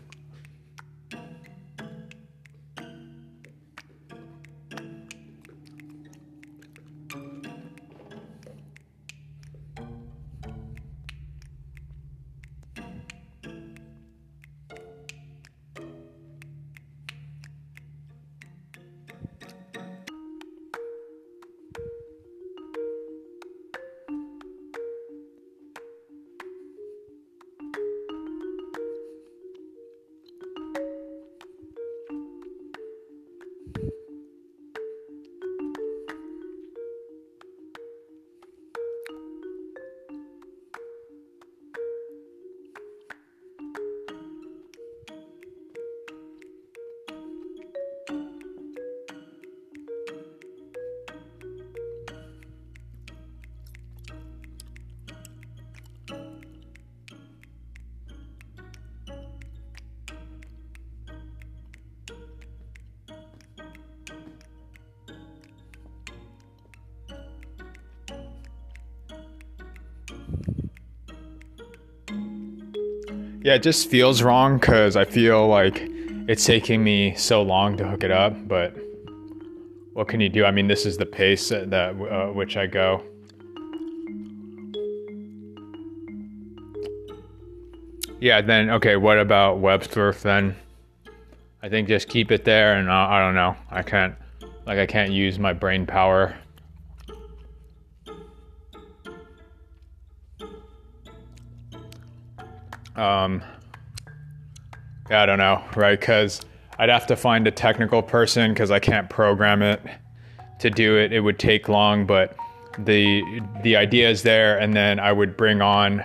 Yeah, 73.43 73.55
it 73.55 73.63
just 73.63 73.89
feels 73.89 74.23
wrong 74.23 74.59
because 74.59 74.97
I 74.97 75.07
feel 75.07 75.49
like 75.49 75.81
it's 76.29 76.45
taking 76.45 76.85
me 76.85 77.15
so 77.15 77.41
long 77.41 77.75
to 77.79 77.89
hook 77.89 78.05
it 78.05 78.11
up. 78.11 78.47
But 78.47 78.77
what 79.95 80.09
can 80.09 80.21
you 80.21 80.29
do? 80.29 80.45
I 80.45 80.51
mean, 80.51 80.69
this 80.69 80.85
is 80.85 80.99
the 80.99 81.07
pace 81.07 81.49
that 81.49 81.73
uh, 81.73 82.27
which 82.33 82.59
I 82.59 82.67
go. 82.67 83.03
Yeah, 88.21 88.43
then 88.43 88.69
okay. 88.71 88.97
What 88.97 89.19
about 89.19 89.57
WebSurf 89.59 90.21
then? 90.21 90.55
I 91.63 91.71
think 91.71 91.89
just 91.89 92.09
keep 92.09 92.31
it 92.31 92.45
there, 92.45 92.75
and 92.75 92.91
I, 92.91 93.17
I 93.17 93.21
don't 93.21 93.35
know. 93.35 93.57
I 93.71 93.83
can't, 93.83 94.15
like, 94.67 94.79
I 94.79 94.85
can't 94.85 95.13
use 95.13 95.39
my 95.39 95.55
brain 95.55 95.87
power. 95.87 96.37
Um, 103.01 103.43
I 105.09 105.25
don't 105.25 105.39
know, 105.39 105.65
right? 105.75 105.99
Because 105.99 106.43
I'd 106.79 106.91
have 106.91 107.07
to 107.07 107.17
find 107.17 107.47
a 107.47 107.51
technical 107.51 108.03
person 108.03 108.53
because 108.53 108.71
I 108.71 108.79
can't 108.79 109.09
program 109.09 109.63
it 109.63 109.81
to 110.59 110.69
do 110.69 110.99
it. 110.99 111.11
It 111.11 111.21
would 111.21 111.39
take 111.39 111.71
long, 111.71 112.05
but 112.05 112.37
the 112.79 113.41
the 113.63 113.75
idea 113.77 114.11
is 114.11 114.23
there, 114.23 114.59
and 114.59 114.75
then 114.75 115.01
I 115.01 115.13
would 115.13 115.35
bring 115.35 115.63
on 115.63 116.05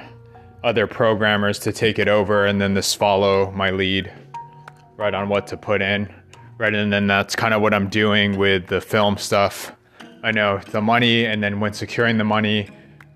other 0.64 0.88
programmers 0.88 1.60
to 1.60 1.74
take 1.74 2.00
it 2.00 2.08
over, 2.08 2.46
and 2.46 2.62
then 2.62 2.74
this 2.74 2.94
follow 2.94 3.52
my 3.52 3.72
lead, 3.72 4.12
right 4.96 5.14
on 5.14 5.28
what 5.28 5.48
to 5.48 5.58
put 5.58 5.82
in, 5.82 6.12
right, 6.58 6.74
and 6.74 6.94
then 6.94 7.08
that's 7.08 7.36
kind 7.36 7.54
of 7.54 7.62
what 7.62 7.74
I'm 7.74 7.90
doing 7.90 8.38
with 8.38 8.68
the 8.68 8.80
film 8.80 9.18
stuff. 9.18 9.74
I 10.24 10.32
know 10.32 10.60
the 10.72 10.82
money, 10.82 11.25
and 11.25 11.44
then 11.44 11.60
when 11.60 11.74
securing 11.74 12.18
the 12.18 12.24
money, 12.24 12.70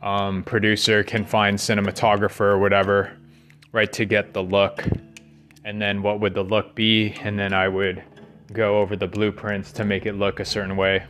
um, 0.03 0.43
producer 0.43 1.01
can 1.01 1.25
find 1.25 1.57
cinematographer 1.57 2.41
or 2.41 2.59
whatever 2.59 3.18
right 3.71 3.91
to 3.93 4.05
get 4.05 4.33
the 4.33 4.41
look 4.43 4.85
and 5.63 5.81
then 5.81 6.01
what 6.01 6.19
would 6.19 6.33
the 6.33 6.43
look 6.43 6.75
be 6.75 7.13
and 7.21 7.37
then 7.37 7.53
I 7.53 7.67
would 7.67 8.03
go 8.51 8.79
over 8.79 8.95
the 8.95 9.07
blueprints 9.07 9.71
to 9.73 9.85
make 9.85 10.05
it 10.05 10.13
look 10.13 10.39
a 10.39 10.45
certain 10.45 10.75
way. 10.75 11.05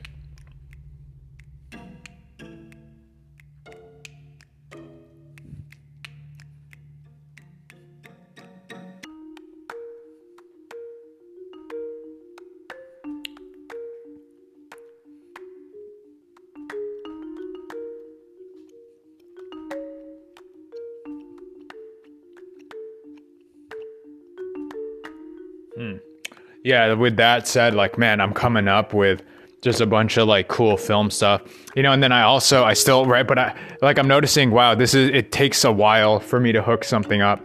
Yeah, 26.70 26.94
with 26.94 27.18
that 27.18 27.48
said, 27.48 27.74
like, 27.74 27.98
man, 27.98 28.22
I'm 28.22 28.32
coming 28.32 28.68
up 28.68 28.94
with 28.94 29.24
just 29.62 29.82
a 29.82 29.88
bunch 29.88 30.18
of 30.18 30.28
like 30.28 30.50
cool 30.50 30.78
film 30.78 31.10
stuff, 31.10 31.42
you 31.76 31.82
know. 31.82 31.92
And 31.92 32.04
then 32.04 32.12
I 32.12 32.22
also, 32.22 32.64
I 32.64 32.74
still, 32.74 33.08
right, 33.08 33.28
but 33.28 33.40
I 33.40 33.60
like, 33.82 33.98
I'm 33.98 34.08
noticing, 34.08 34.52
wow, 34.52 34.76
this 34.76 34.94
is, 34.94 35.10
it 35.10 35.32
takes 35.32 35.64
a 35.64 35.72
while 35.72 36.20
for 36.20 36.40
me 36.40 36.52
to 36.52 36.62
hook 36.62 36.84
something 36.84 37.22
up, 37.22 37.42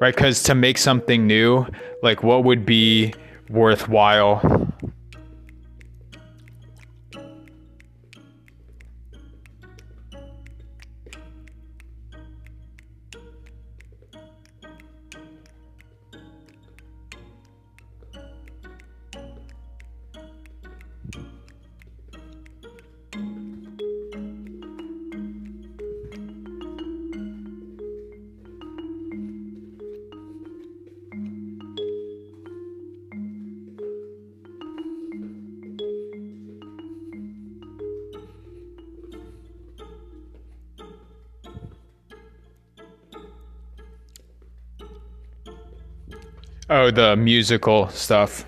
right? 0.00 0.14
Because 0.14 0.44
to 0.44 0.54
make 0.54 0.78
something 0.78 1.26
new, 1.26 1.66
like, 2.04 2.22
what 2.22 2.44
would 2.44 2.64
be 2.64 3.14
worthwhile? 3.50 4.67
The 46.98 47.14
musical 47.14 47.88
stuff. 47.90 48.44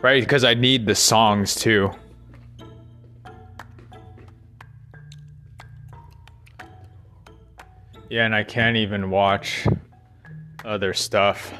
Right? 0.00 0.22
Because 0.22 0.44
I 0.44 0.54
need 0.54 0.86
the 0.86 0.94
songs 0.94 1.54
too. 1.54 1.90
Yeah, 8.08 8.24
and 8.24 8.34
I 8.34 8.44
can't 8.44 8.78
even 8.78 9.10
watch 9.10 9.66
other 10.64 10.94
stuff. 10.94 11.52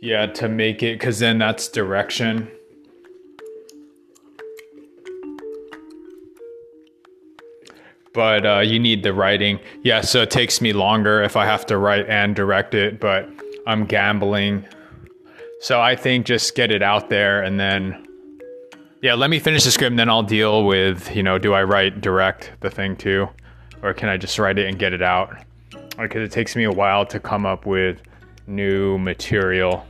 Yeah, 0.00 0.26
to 0.26 0.48
make 0.48 0.82
it, 0.82 0.98
because 0.98 1.18
then 1.18 1.38
that's 1.38 1.68
direction. 1.68 2.50
But 8.12 8.44
uh, 8.44 8.60
you 8.60 8.78
need 8.78 9.02
the 9.02 9.12
writing. 9.12 9.60
Yeah, 9.82 10.00
so 10.00 10.22
it 10.22 10.30
takes 10.30 10.60
me 10.60 10.72
longer 10.72 11.22
if 11.22 11.36
I 11.36 11.44
have 11.44 11.64
to 11.66 11.78
write 11.78 12.08
and 12.08 12.34
direct 12.34 12.74
it, 12.74 12.98
but 12.98 13.28
I'm 13.66 13.84
gambling. 13.84 14.66
So 15.60 15.80
I 15.80 15.94
think 15.94 16.26
just 16.26 16.54
get 16.54 16.70
it 16.72 16.82
out 16.82 17.10
there 17.10 17.42
and 17.42 17.60
then, 17.60 18.06
yeah, 19.02 19.14
let 19.14 19.30
me 19.30 19.38
finish 19.38 19.64
the 19.64 19.70
script 19.70 19.90
and 19.90 19.98
then 19.98 20.08
I'll 20.08 20.22
deal 20.22 20.64
with, 20.64 21.14
you 21.14 21.22
know, 21.22 21.38
do 21.38 21.52
I 21.52 21.62
write 21.62 22.00
direct 22.00 22.52
the 22.60 22.70
thing 22.70 22.96
too? 22.96 23.28
Or 23.82 23.92
can 23.92 24.08
I 24.08 24.16
just 24.16 24.38
write 24.38 24.58
it 24.58 24.66
and 24.66 24.78
get 24.78 24.92
it 24.92 25.02
out? 25.02 25.36
Because 25.98 26.22
it 26.22 26.32
takes 26.32 26.56
me 26.56 26.64
a 26.64 26.72
while 26.72 27.04
to 27.06 27.20
come 27.20 27.44
up 27.44 27.66
with 27.66 28.02
new 28.46 28.98
material. 28.98 29.86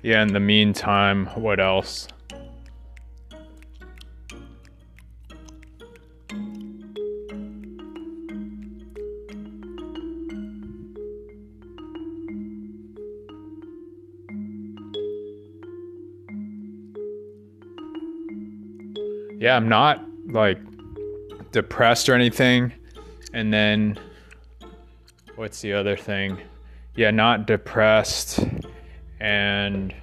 Yeah, 0.00 0.22
in 0.22 0.32
the 0.32 0.40
meantime, 0.40 1.26
what 1.34 1.58
else? 1.58 2.06
Yeah, 19.40 19.56
I'm 19.56 19.68
not 19.68 20.04
like 20.26 20.58
depressed 21.50 22.08
or 22.08 22.14
anything. 22.14 22.72
And 23.32 23.52
then 23.52 23.98
what's 25.34 25.60
the 25.60 25.72
other 25.72 25.96
thing? 25.96 26.38
Yeah, 26.94 27.10
not 27.10 27.46
depressed 27.46 28.40
and 29.20 29.94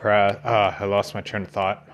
depressed. 0.00 0.38
Ah, 0.44 0.76
I 0.80 0.86
lost 0.86 1.14
my 1.14 1.20
train 1.20 1.42
of 1.42 1.48
thought. 1.50 1.86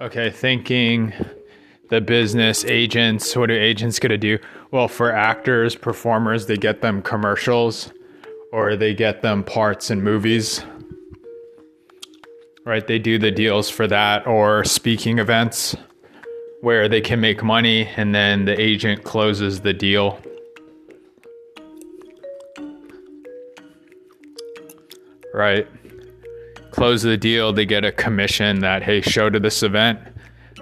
Okay, 0.00 0.30
thinking 0.30 1.12
the 1.90 2.00
business 2.00 2.64
agents. 2.64 3.36
What 3.36 3.50
are 3.50 3.58
agents 3.58 3.98
going 3.98 4.10
to 4.10 4.18
do? 4.18 4.38
Well, 4.70 4.88
for 4.88 5.12
actors, 5.12 5.74
performers, 5.74 6.46
they 6.46 6.56
get 6.56 6.80
them 6.80 7.02
commercials 7.02 7.92
or 8.52 8.76
they 8.76 8.94
get 8.94 9.20
them 9.20 9.44
parts 9.44 9.90
in 9.90 10.02
movies. 10.02 10.64
Right? 12.64 12.86
They 12.86 12.98
do 12.98 13.18
the 13.18 13.30
deals 13.30 13.68
for 13.68 13.86
that 13.86 14.26
or 14.26 14.64
speaking 14.64 15.18
events 15.18 15.74
where 16.60 16.88
they 16.88 17.00
can 17.00 17.20
make 17.20 17.42
money 17.42 17.86
and 17.96 18.14
then 18.14 18.44
the 18.44 18.58
agent 18.60 19.04
closes 19.04 19.60
the 19.60 19.72
deal. 19.72 20.20
Right. 25.38 25.68
Close 26.72 27.04
the 27.04 27.16
deal, 27.16 27.52
they 27.52 27.64
get 27.64 27.84
a 27.84 27.92
commission 27.92 28.58
that, 28.58 28.82
hey, 28.82 29.00
show 29.00 29.30
to 29.30 29.38
this 29.38 29.62
event, 29.62 30.00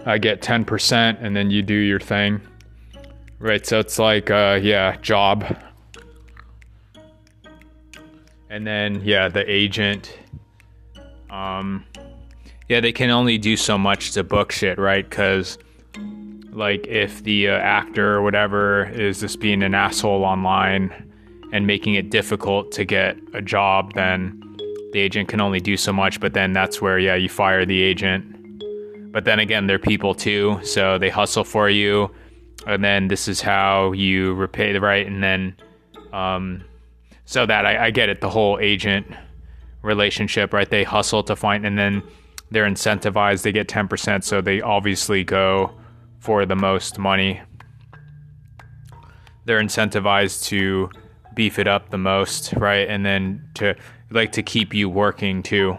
I 0.05 0.19
get 0.19 0.43
10%, 0.43 1.17
and 1.19 1.35
then 1.35 1.51
you 1.51 1.63
do 1.63 1.73
your 1.73 1.99
thing. 1.99 2.43
Right. 3.39 3.65
So 3.65 3.79
it's 3.81 3.99
like, 3.99 4.31
uh, 4.31 4.61
yeah, 4.63 4.97
job. 4.97 5.57
And 8.51 8.67
then, 8.67 9.01
yeah, 9.03 9.31
the 9.31 9.51
agent. 9.51 10.19
Um, 11.31 11.87
yeah, 12.69 12.81
they 12.81 12.93
can 12.93 13.09
only 13.09 13.39
do 13.39 13.57
so 13.57 13.79
much 13.79 14.13
to 14.13 14.23
book 14.25 14.53
shit, 14.53 14.77
right? 14.77 15.09
Because 15.09 15.57
like 16.53 16.87
if 16.87 17.25
the 17.25 17.49
uh, 17.49 17.53
actor 17.53 18.17
or 18.17 18.21
whatever 18.21 18.91
is 18.91 19.21
just 19.21 19.41
being 19.41 19.63
an 19.63 19.75
asshole 19.75 20.23
online 20.23 21.11
and 21.55 21.67
making 21.67 21.95
it 21.95 22.11
difficult 22.11 22.73
to 22.73 22.85
get 22.85 23.17
a 23.33 23.41
job, 23.41 23.95
then 23.95 24.43
the 24.93 25.01
agent 25.01 25.29
can 25.29 25.41
only 25.41 25.61
do 25.61 25.77
so 25.77 25.93
much. 25.93 26.21
But 26.21 26.35
then 26.35 26.53
that's 26.53 26.81
where, 26.81 26.99
yeah, 26.99 27.15
you 27.15 27.29
fire 27.29 27.65
the 27.67 27.83
agent. 27.83 28.35
But 29.13 29.25
then 29.25 29.39
again, 29.39 29.67
they're 29.67 29.79
people 29.79 30.15
too, 30.15 30.61
so 30.63 30.99
they 30.99 31.09
hustle 31.09 31.45
for 31.45 31.71
you, 31.71 32.11
and 32.67 32.85
then 32.85 33.09
this 33.09 33.29
is 33.29 33.41
how 33.41 33.93
you 33.93 34.35
repay 34.35 34.75
the 34.75 34.81
right, 34.81 35.07
and 35.07 35.23
then, 35.23 35.57
um, 36.13 36.63
so 37.25 37.47
that 37.47 37.65
I, 37.65 37.87
I 37.87 37.91
get 37.91 38.11
it, 38.11 38.21
the 38.21 38.29
whole 38.29 38.59
agent 38.61 39.07
relationship, 39.81 40.53
right? 40.53 40.69
They 40.69 40.85
hustle 40.85 41.23
to 41.23 41.35
find, 41.35 41.65
and 41.65 41.79
then 41.79 42.03
they're 42.51 42.67
incentivized. 42.67 43.41
They 43.41 43.53
get 43.53 43.69
ten 43.69 43.89
percent, 43.89 44.23
so 44.23 44.43
they 44.43 44.61
obviously 44.61 45.25
go 45.25 45.73
for 46.19 46.45
the 46.45 46.57
most 46.57 46.99
money. 46.99 47.41
They're 49.47 49.63
incentivized 49.63 50.45
to 50.49 50.91
beef 51.35 51.59
it 51.59 51.67
up 51.67 51.89
the 51.89 51.99
most, 51.99 52.53
right? 52.55 52.87
And 52.87 53.07
then 53.07 53.49
to 53.55 53.77
like 54.11 54.33
to 54.33 54.43
keep 54.43 54.75
you 54.75 54.89
working 54.89 55.43
too. 55.43 55.79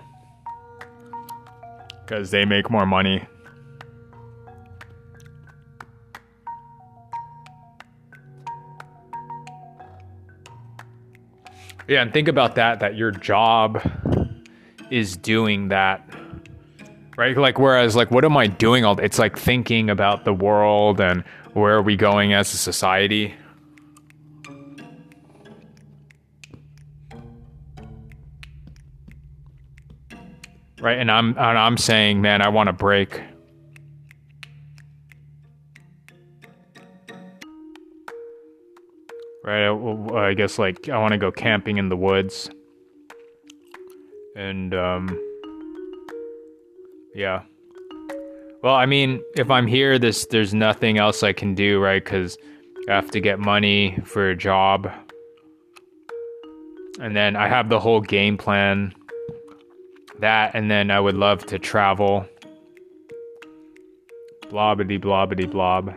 Cuz 2.08 2.32
they 2.32 2.46
make 2.46 2.70
more 2.70 2.86
money. 2.86 3.28
Yeah, 11.88 12.02
and 12.02 12.12
think 12.12 12.28
about 12.28 12.56
that 12.56 12.82
that 12.82 12.96
your 12.96 13.12
job 13.12 13.82
is 14.92 15.16
doing 15.16 15.70
that. 15.70 16.04
Right? 17.18 17.36
Like 17.36 17.58
whereas 17.58 17.96
like 17.96 18.12
what 18.12 18.26
am 18.26 18.36
I 18.36 18.48
doing 18.48 18.84
all 18.84 19.00
it's 19.00 19.18
like 19.18 19.38
thinking 19.38 19.90
about 19.90 20.26
the 20.26 20.34
world 20.34 21.00
and 21.00 21.24
where 21.54 21.76
are 21.76 21.82
we 21.82 21.96
going 21.96 22.34
as 22.34 22.54
a 22.54 22.58
society, 22.58 23.34
right? 30.82 30.98
And 30.98 31.10
I'm 31.12 31.30
and 31.30 31.58
I'm 31.58 31.78
saying, 31.78 32.22
man, 32.22 32.42
I 32.42 32.50
want 32.50 32.68
to 32.68 32.74
break. 32.74 33.22
Right, 39.44 39.66
I, 39.66 40.30
I 40.30 40.34
guess 40.34 40.60
like 40.60 40.90
I 40.90 40.98
want 40.98 41.14
to 41.14 41.18
go 41.18 41.32
camping 41.32 41.78
in 41.78 41.88
the 41.88 41.96
woods, 41.96 42.50
and 44.36 44.74
um, 44.74 45.18
yeah. 47.16 47.44
Well, 48.62 48.76
I 48.76 48.86
mean, 48.86 49.22
if 49.38 49.50
I'm 49.50 49.66
here, 49.66 49.98
this 50.00 50.26
there's 50.26 50.54
nothing 50.54 50.98
else 50.98 51.24
I 51.24 51.32
can 51.32 51.56
do, 51.56 51.80
right? 51.80 52.04
Because 52.04 52.38
I 52.90 52.96
have 52.96 53.10
to 53.12 53.22
get 53.22 53.40
money 53.40 53.98
for 54.04 54.30
a 54.30 54.36
job, 54.36 54.92
and 57.00 57.16
then 57.16 57.38
I 57.38 57.48
have 57.48 57.70
the 57.70 57.80
whole 57.80 58.02
game 58.02 58.38
plan 58.38 58.94
that, 60.20 60.52
and 60.54 60.70
then 60.70 60.92
I 60.92 61.00
would 61.00 61.16
love 61.16 61.46
to 61.48 61.60
travel. 61.60 62.26
Blobbity 64.50 65.00
blobbity 65.00 65.50
blob. 65.50 65.94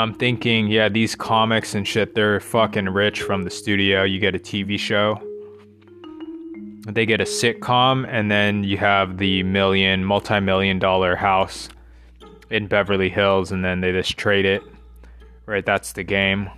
I'm 0.00 0.14
thinking, 0.14 0.68
yeah, 0.68 0.88
these 0.88 1.14
comics 1.14 1.74
and 1.74 1.86
shit, 1.86 2.14
they're 2.14 2.40
fucking 2.40 2.88
rich 2.88 3.20
from 3.20 3.42
the 3.42 3.50
studio. 3.50 4.02
You 4.02 4.18
get 4.18 4.34
a 4.34 4.38
TV 4.38 4.78
show, 4.78 5.20
they 6.86 7.04
get 7.04 7.20
a 7.20 7.24
sitcom, 7.24 8.08
and 8.08 8.30
then 8.30 8.64
you 8.64 8.78
have 8.78 9.18
the 9.18 9.42
million, 9.42 10.02
multi 10.02 10.40
million 10.40 10.78
dollar 10.78 11.16
house 11.16 11.68
in 12.48 12.66
Beverly 12.66 13.10
Hills, 13.10 13.52
and 13.52 13.62
then 13.62 13.82
they 13.82 13.92
just 13.92 14.16
trade 14.16 14.46
it. 14.46 14.62
Right? 15.44 15.66
That's 15.66 15.92
the 15.92 16.02
game. 16.02 16.48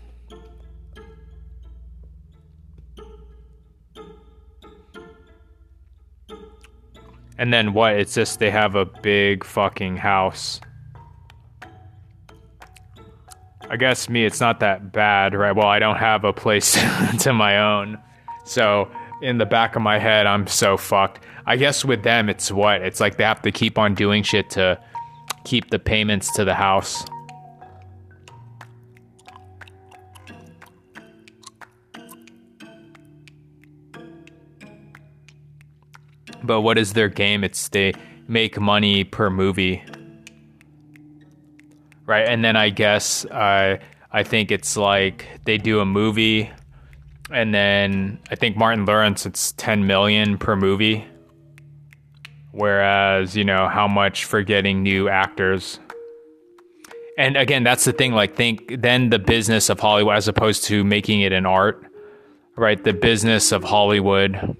And 7.38 7.52
then 7.52 7.72
what? 7.72 7.94
It's 7.94 8.14
just 8.14 8.38
they 8.38 8.52
have 8.52 8.76
a 8.76 8.84
big 8.84 9.42
fucking 9.42 9.96
house 9.96 10.60
I 13.72 13.76
guess 13.76 14.10
me, 14.10 14.26
it's 14.26 14.38
not 14.38 14.60
that 14.60 14.92
bad, 14.92 15.32
right? 15.32 15.56
Well, 15.56 15.66
I 15.66 15.78
don't 15.78 15.96
have 15.96 16.24
a 16.24 16.32
place 16.34 16.72
to 17.20 17.32
my 17.32 17.56
own. 17.56 17.98
So 18.44 18.90
in 19.22 19.38
the 19.38 19.46
back 19.46 19.76
of 19.76 19.80
my 19.80 19.98
head, 19.98 20.26
I'm 20.26 20.46
so 20.46 20.76
fucked. 20.76 21.24
I 21.46 21.56
guess 21.56 21.82
with 21.82 22.02
them, 22.02 22.28
it's 22.28 22.52
what? 22.52 22.82
It's 22.82 23.00
like 23.00 23.16
they 23.16 23.24
have 23.24 23.40
to 23.40 23.50
keep 23.50 23.78
on 23.78 23.94
doing 23.94 24.24
shit 24.24 24.50
to 24.50 24.78
keep 25.44 25.70
the 25.70 25.78
payments 25.78 26.30
to 26.34 26.44
the 26.44 26.52
house. 26.52 27.02
But 36.42 36.60
what 36.60 36.76
is 36.76 36.92
their 36.92 37.08
game? 37.08 37.42
It's 37.42 37.68
they 37.68 37.94
make 38.28 38.60
money 38.60 39.04
per 39.04 39.30
movie 39.30 39.82
right? 42.12 42.28
And 42.28 42.44
then 42.44 42.56
I 42.56 42.68
guess 42.68 43.24
uh, 43.24 43.78
I 44.12 44.22
think 44.22 44.50
it's 44.50 44.76
like 44.76 45.26
they 45.46 45.56
do 45.56 45.80
a 45.80 45.86
movie, 45.86 46.50
and 47.30 47.54
then 47.54 48.20
I 48.30 48.34
think 48.34 48.54
Martin 48.54 48.84
Lawrence 48.84 49.24
it's 49.24 49.52
ten 49.52 49.86
million 49.86 50.36
per 50.36 50.54
movie, 50.54 51.06
whereas 52.50 53.34
you 53.34 53.44
know 53.44 53.66
how 53.66 53.88
much 53.88 54.26
for 54.26 54.42
getting 54.42 54.82
new 54.82 55.08
actors. 55.08 55.80
And 57.16 57.36
again, 57.36 57.62
that's 57.64 57.84
the 57.84 57.92
thing. 57.92 58.12
Like, 58.12 58.36
think 58.36 58.82
then 58.82 59.08
the 59.08 59.18
business 59.18 59.70
of 59.70 59.80
Hollywood, 59.80 60.16
as 60.16 60.28
opposed 60.28 60.64
to 60.64 60.84
making 60.84 61.22
it 61.22 61.32
an 61.32 61.46
art, 61.46 61.82
right? 62.56 62.82
The 62.82 62.92
business 62.92 63.52
of 63.52 63.64
Hollywood. 63.64 64.56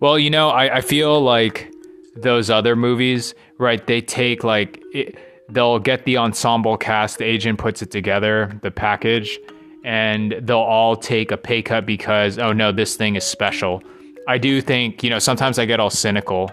Well, 0.00 0.18
you 0.18 0.28
know, 0.28 0.50
I, 0.50 0.76
I 0.76 0.80
feel 0.82 1.20
like 1.22 1.72
those 2.16 2.50
other 2.50 2.76
movies, 2.76 3.34
right? 3.58 3.86
They 3.86 4.00
take 4.00 4.44
like 4.44 4.82
it, 4.92 5.16
they'll 5.48 5.78
get 5.78 6.04
the 6.04 6.16
ensemble 6.16 6.76
cast, 6.76 7.18
the 7.18 7.24
agent 7.24 7.58
puts 7.58 7.82
it 7.82 7.90
together, 7.90 8.58
the 8.62 8.70
package, 8.70 9.38
and 9.84 10.34
they'll 10.42 10.58
all 10.58 10.96
take 10.96 11.30
a 11.30 11.36
pay 11.36 11.62
cut 11.62 11.86
because 11.86 12.38
oh 12.38 12.52
no, 12.52 12.72
this 12.72 12.96
thing 12.96 13.16
is 13.16 13.24
special. 13.24 13.82
I 14.28 14.38
do 14.38 14.60
think, 14.60 15.04
you 15.04 15.10
know, 15.10 15.20
sometimes 15.20 15.58
I 15.58 15.66
get 15.66 15.78
all 15.78 15.90
cynical, 15.90 16.50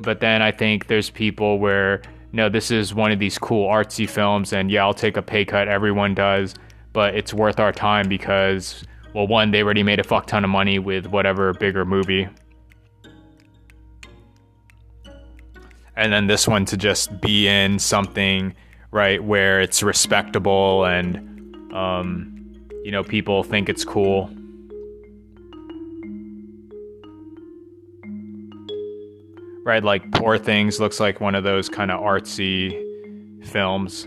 but 0.00 0.20
then 0.20 0.42
I 0.42 0.50
think 0.50 0.88
there's 0.88 1.10
people 1.10 1.58
where 1.58 2.02
no, 2.32 2.48
this 2.48 2.70
is 2.70 2.94
one 2.94 3.12
of 3.12 3.18
these 3.18 3.38
cool 3.38 3.68
artsy 3.68 4.08
films 4.08 4.52
and 4.52 4.70
yeah, 4.70 4.82
I'll 4.82 4.94
take 4.94 5.16
a 5.16 5.22
pay 5.22 5.44
cut, 5.44 5.68
everyone 5.68 6.14
does, 6.14 6.54
but 6.92 7.14
it's 7.14 7.32
worth 7.32 7.60
our 7.60 7.72
time 7.72 8.08
because 8.08 8.84
well, 9.14 9.26
one, 9.26 9.50
they 9.50 9.62
already 9.62 9.82
made 9.82 10.00
a 10.00 10.04
fuck 10.04 10.26
ton 10.26 10.42
of 10.42 10.50
money 10.50 10.78
with 10.78 11.06
whatever 11.06 11.52
bigger 11.52 11.84
movie. 11.84 12.28
And 15.96 16.12
then 16.12 16.26
this 16.26 16.48
one 16.48 16.64
to 16.66 16.76
just 16.76 17.20
be 17.20 17.48
in 17.48 17.78
something 17.78 18.54
right 18.90 19.22
where 19.22 19.60
it's 19.60 19.82
respectable 19.82 20.84
and 20.84 21.16
um, 21.74 22.28
you 22.84 22.90
know 22.90 23.02
people 23.02 23.42
think 23.42 23.68
it's 23.68 23.84
cool. 23.84 24.30
Right 29.64 29.84
like 29.84 30.10
poor 30.12 30.38
things 30.38 30.80
looks 30.80 30.98
like 30.98 31.20
one 31.20 31.34
of 31.34 31.44
those 31.44 31.68
kind 31.68 31.90
of 31.90 32.00
artsy 32.00 32.76
films 33.46 34.06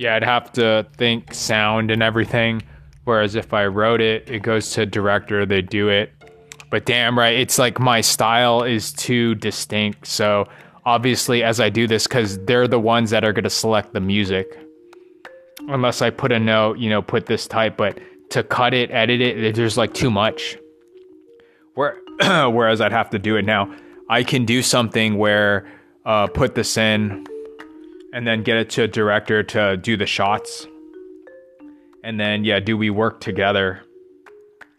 Yeah, 0.00 0.14
I'd 0.14 0.24
have 0.24 0.50
to 0.52 0.86
think 0.96 1.34
sound 1.34 1.90
and 1.90 2.02
everything. 2.02 2.62
Whereas 3.04 3.34
if 3.34 3.52
I 3.52 3.66
wrote 3.66 4.00
it, 4.00 4.30
it 4.30 4.40
goes 4.42 4.70
to 4.70 4.86
director, 4.86 5.44
they 5.44 5.60
do 5.60 5.90
it. 5.90 6.10
But 6.70 6.86
damn 6.86 7.18
right, 7.18 7.34
it's 7.34 7.58
like 7.58 7.78
my 7.78 8.00
style 8.00 8.62
is 8.62 8.92
too 8.94 9.34
distinct. 9.34 10.06
So 10.06 10.48
obviously, 10.86 11.42
as 11.42 11.60
I 11.60 11.68
do 11.68 11.86
this, 11.86 12.06
because 12.06 12.42
they're 12.46 12.66
the 12.66 12.80
ones 12.80 13.10
that 13.10 13.24
are 13.24 13.34
going 13.34 13.44
to 13.44 13.50
select 13.50 13.92
the 13.92 14.00
music. 14.00 14.46
Unless 15.68 16.00
I 16.00 16.08
put 16.08 16.32
a 16.32 16.38
note, 16.38 16.78
you 16.78 16.88
know, 16.88 17.02
put 17.02 17.26
this 17.26 17.46
type, 17.46 17.76
but 17.76 18.00
to 18.30 18.42
cut 18.42 18.72
it, 18.72 18.90
edit 18.90 19.20
it, 19.20 19.54
there's 19.54 19.76
like 19.76 19.92
too 19.92 20.10
much. 20.10 20.56
Where, 21.74 21.98
whereas 22.48 22.80
I'd 22.80 22.92
have 22.92 23.10
to 23.10 23.18
do 23.18 23.36
it 23.36 23.44
now. 23.44 23.70
I 24.08 24.22
can 24.22 24.46
do 24.46 24.62
something 24.62 25.18
where 25.18 25.70
uh, 26.06 26.26
put 26.28 26.54
this 26.54 26.78
in 26.78 27.26
and 28.12 28.26
then 28.26 28.42
get 28.42 28.56
it 28.56 28.70
to 28.70 28.82
a 28.82 28.88
director 28.88 29.42
to 29.42 29.76
do 29.76 29.96
the 29.96 30.06
shots. 30.06 30.66
And 32.02 32.18
then, 32.18 32.44
yeah, 32.44 32.60
do 32.60 32.76
we 32.76 32.90
work 32.90 33.20
together 33.20 33.82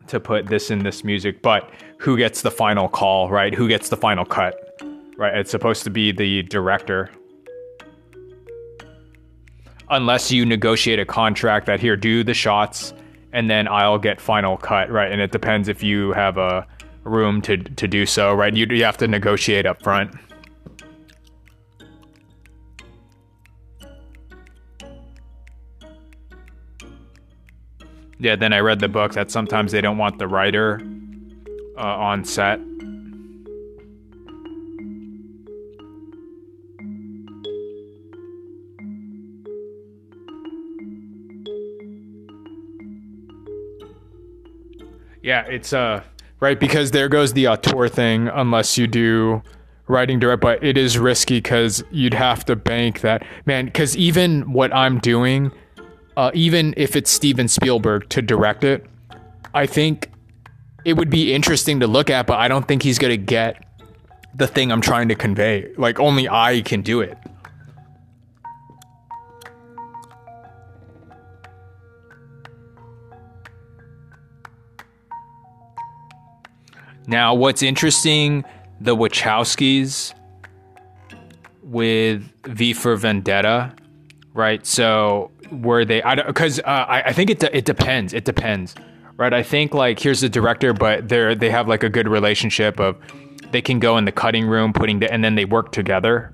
to 0.08 0.20
put 0.20 0.48
this 0.48 0.72
in 0.72 0.80
this 0.80 1.04
music? 1.04 1.42
But 1.42 1.70
who 1.98 2.18
gets 2.18 2.42
the 2.42 2.52
final 2.52 2.90
call, 2.90 3.30
right? 3.30 3.54
Who 3.54 3.68
gets 3.68 3.90
the 3.90 3.98
final 3.98 4.26
cut, 4.26 4.82
right? 5.18 5.38
It's 5.38 5.52
supposed 5.52 5.84
to 5.84 5.90
be 5.90 6.12
the 6.12 6.44
director. 6.44 7.12
Unless 9.90 10.32
you 10.32 10.46
negotiate 10.46 11.00
a 11.00 11.06
contract 11.06 11.68
that 11.68 11.80
here, 11.80 11.96
do 11.96 12.24
the 12.24 12.34
shots, 12.34 12.94
and 13.34 13.50
then 13.50 13.68
I'll 13.68 14.00
get 14.00 14.20
final 14.20 14.58
cut, 14.58 14.90
right? 14.90 15.12
And 15.12 15.22
it 15.22 15.32
depends 15.32 15.68
if 15.68 15.84
you 15.84 16.12
have 16.14 16.38
a 16.38 16.66
room 17.04 17.42
to, 17.44 17.58
to 17.58 17.88
do 17.88 18.06
so, 18.06 18.34
right? 18.34 18.56
You, 18.56 18.66
you 18.70 18.84
have 18.84 18.98
to 18.98 19.08
negotiate 19.08 19.66
up 19.66 19.84
front. 19.84 20.16
Yeah, 28.22 28.36
then 28.36 28.54
I 28.54 28.60
read 28.60 28.80
the 28.80 28.88
book 28.88 29.14
that 29.14 29.32
sometimes 29.32 29.72
they 29.72 29.82
don't 29.82 29.98
want 29.98 30.20
the 30.20 30.28
writer 30.28 30.80
uh, 31.76 31.82
on 31.82 32.24
set. 32.24 32.60
Yeah, 45.24 45.46
it's 45.48 45.74
uh 45.74 46.04
right 46.40 46.60
because 46.60 46.92
there 46.92 47.08
goes 47.08 47.34
the 47.34 47.48
auteur 47.48 47.88
thing 47.88 48.28
unless 48.28 48.78
you 48.78 48.86
do 48.88 49.42
writing 49.88 50.20
direct, 50.20 50.42
but 50.42 50.64
it 50.64 50.78
is 50.78 50.98
risky 50.98 51.38
because 51.38 51.84
you'd 51.92 52.14
have 52.14 52.46
to 52.46 52.56
bank 52.56 53.02
that 53.02 53.24
man. 53.46 53.66
Because 53.66 53.98
even 53.98 54.54
what 54.54 54.74
I'm 54.76 55.00
doing 55.00 55.52
uh, 56.22 56.30
even 56.36 56.72
if 56.78 56.96
it's 56.96 57.10
Steven 57.10 57.48
Spielberg 57.48 58.08
to 58.10 58.22
direct 58.22 58.64
it, 58.64 58.86
I 59.56 59.66
think 59.66 60.12
it 60.86 60.94
would 60.94 61.10
be 61.10 61.34
interesting 61.34 61.80
to 61.80 61.88
look 61.88 62.12
at, 62.12 62.28
but 62.28 62.38
I 62.38 62.48
don't 62.48 62.68
think 62.68 62.84
he's 62.84 63.00
going 63.00 63.10
to 63.10 63.18
get 63.18 63.66
the 64.36 64.46
thing 64.46 64.72
I'm 64.72 64.82
trying 64.82 65.08
to 65.08 65.16
convey. 65.16 65.74
Like, 65.78 66.00
only 66.00 66.30
I 66.30 66.62
can 66.62 66.84
do 66.84 67.02
it. 67.02 67.18
Now, 77.08 77.34
what's 77.34 77.64
interesting, 77.64 78.46
the 78.80 78.96
Wachowskis 78.96 80.14
with 81.64 82.32
V 82.46 82.74
for 82.74 82.96
Vendetta, 82.96 83.74
right? 84.34 84.66
So 84.66 85.32
were 85.52 85.86
they? 85.86 86.02
I 86.02 86.16
because 86.16 86.60
uh, 86.60 86.64
I, 86.66 87.02
I 87.04 87.14
think 87.14 87.30
it 87.30 87.40
de- 87.40 87.56
it 87.56 87.66
depends. 87.66 88.14
It 88.14 88.26
depends, 88.26 88.76
right? 89.18 89.34
I 89.34 89.44
think 89.44 89.74
like 89.74 90.00
here's 90.00 90.22
the 90.22 90.30
director, 90.30 90.74
but 90.74 91.10
they're 91.10 91.36
they 91.36 91.50
have 91.50 91.68
like 91.68 91.84
a 91.84 91.90
good 91.90 92.08
relationship 92.08 92.80
of 92.80 92.98
they 93.52 93.62
can 93.62 93.80
go 93.80 93.98
in 93.98 94.06
the 94.06 94.12
cutting 94.12 94.48
room, 94.48 94.74
putting 94.74 95.00
the, 95.00 95.12
and 95.12 95.24
then 95.24 95.36
they 95.36 95.46
work 95.46 95.72
together. 95.72 96.34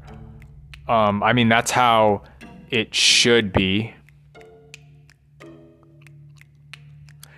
Um, 0.87 1.23
I 1.23 1.33
mean 1.33 1.49
that's 1.49 1.71
how 1.71 2.23
it 2.69 2.93
should 2.93 3.51
be. 3.53 3.93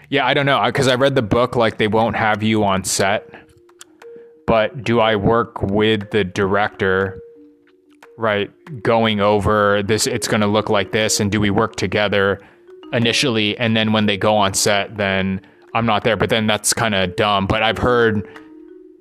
Yeah, 0.09 0.25
I 0.25 0.33
don't 0.33 0.45
know 0.45 0.61
because 0.65 0.87
I 0.87 0.95
read 0.95 1.15
the 1.15 1.21
book 1.21 1.55
like 1.55 1.77
they 1.77 1.87
won't 1.87 2.15
have 2.15 2.41
you 2.41 2.63
on 2.63 2.83
set, 2.83 3.29
but 4.47 4.83
do 4.83 4.99
I 4.99 5.15
work 5.15 5.61
with 5.61 6.09
the 6.11 6.23
director? 6.23 7.19
Right 8.19 8.51
going 8.83 9.21
over 9.21 9.81
this 9.81 10.05
it's 10.05 10.27
going 10.27 10.41
to 10.41 10.47
look 10.47 10.69
like 10.69 10.91
this 10.91 11.21
and 11.21 11.31
do 11.31 11.39
we 11.39 11.49
work 11.49 11.77
together 11.77 12.37
initially 12.91 13.57
and 13.57 13.77
then 13.77 13.93
when 13.93 14.07
they 14.07 14.17
go 14.17 14.35
on 14.35 14.53
set 14.53 14.97
then 14.97 15.39
i'm 15.73 15.85
not 15.85 16.03
there. 16.03 16.17
But 16.17 16.29
then 16.29 16.47
that's 16.47 16.73
kind 16.73 16.93
of 16.93 17.15
dumb. 17.15 17.47
But 17.47 17.63
i've 17.63 17.77
heard 17.77 18.27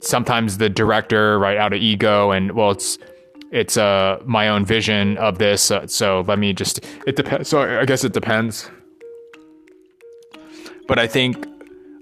sometimes 0.00 0.58
the 0.58 0.68
director 0.68 1.38
right 1.38 1.56
out 1.56 1.72
of 1.72 1.80
ego 1.80 2.30
and 2.30 2.52
well 2.52 2.70
it's 2.70 2.98
it's 3.50 3.76
uh 3.76 4.22
my 4.24 4.48
own 4.48 4.64
vision 4.64 5.16
of 5.18 5.38
this 5.38 5.72
uh, 5.72 5.86
so 5.88 6.20
let 6.28 6.38
me 6.38 6.52
just 6.52 6.84
it 7.04 7.16
depends 7.16 7.48
so 7.48 7.80
i 7.80 7.84
guess 7.84 8.04
it 8.04 8.12
depends. 8.12 8.70
But 10.86 11.00
i 11.00 11.08
think 11.08 11.44